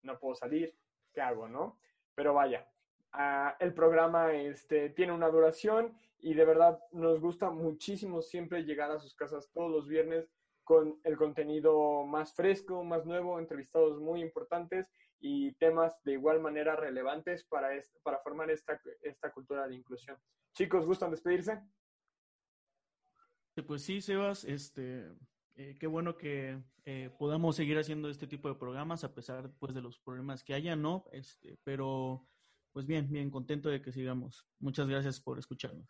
[0.02, 0.76] no puedo salir,
[1.12, 1.78] ¿qué hago, no?
[2.14, 2.68] Pero vaya,
[3.12, 8.92] ah, el programa este, tiene una duración y de verdad nos gusta muchísimo siempre llegar
[8.92, 10.30] a sus casas todos los viernes
[10.64, 14.88] con el contenido más fresco, más nuevo, entrevistados muy importantes
[15.20, 17.68] y temas de igual manera relevantes para,
[18.02, 20.16] para formar esta, esta cultura de inclusión.
[20.54, 21.60] Chicos, ¿gustan despedirse?
[23.66, 25.06] Pues sí, Sebas, este,
[25.54, 29.74] eh, qué bueno que eh, podamos seguir haciendo este tipo de programas a pesar pues,
[29.74, 31.04] de los problemas que haya, ¿no?
[31.12, 32.26] Este, pero
[32.72, 34.46] pues bien, bien contento de que sigamos.
[34.58, 35.86] Muchas gracias por escucharnos.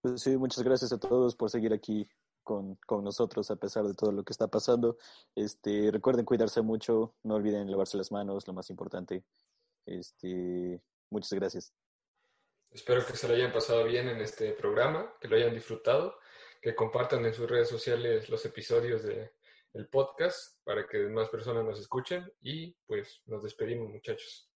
[0.00, 2.08] Pues sí, muchas gracias a todos por seguir aquí
[2.50, 4.98] con, con, nosotros a pesar de todo lo que está pasando.
[5.36, 9.22] Este, recuerden cuidarse mucho, no olviden lavarse las manos, lo más importante.
[9.86, 11.72] Este, muchas gracias.
[12.72, 16.16] Espero que se lo hayan pasado bien en este programa, que lo hayan disfrutado,
[16.60, 19.30] que compartan en sus redes sociales los episodios de
[19.92, 24.49] podcast para que más personas nos escuchen y pues nos despedimos muchachos.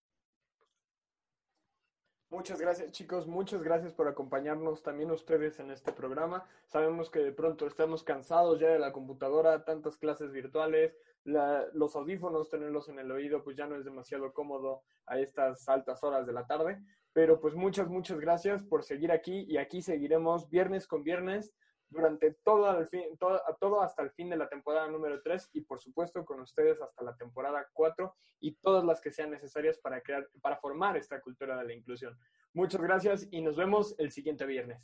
[2.31, 6.43] Muchas gracias chicos, muchas gracias por acompañarnos también ustedes en este programa.
[6.65, 12.49] Sabemos que de pronto estamos cansados ya de la computadora, tantas clases virtuales, los audífonos,
[12.49, 16.33] tenerlos en el oído, pues ya no es demasiado cómodo a estas altas horas de
[16.33, 16.81] la tarde.
[17.13, 21.53] Pero pues muchas, muchas gracias por seguir aquí y aquí seguiremos viernes con viernes
[21.95, 25.61] durante todo, el fin, todo, todo, hasta el fin de la temporada número 3 y
[25.61, 30.01] por supuesto con ustedes hasta la temporada 4 y todas las que sean necesarias para,
[30.01, 32.17] crear, para formar esta cultura de la inclusión.
[32.53, 34.81] Muchas gracias y nos vemos el siguiente viernes.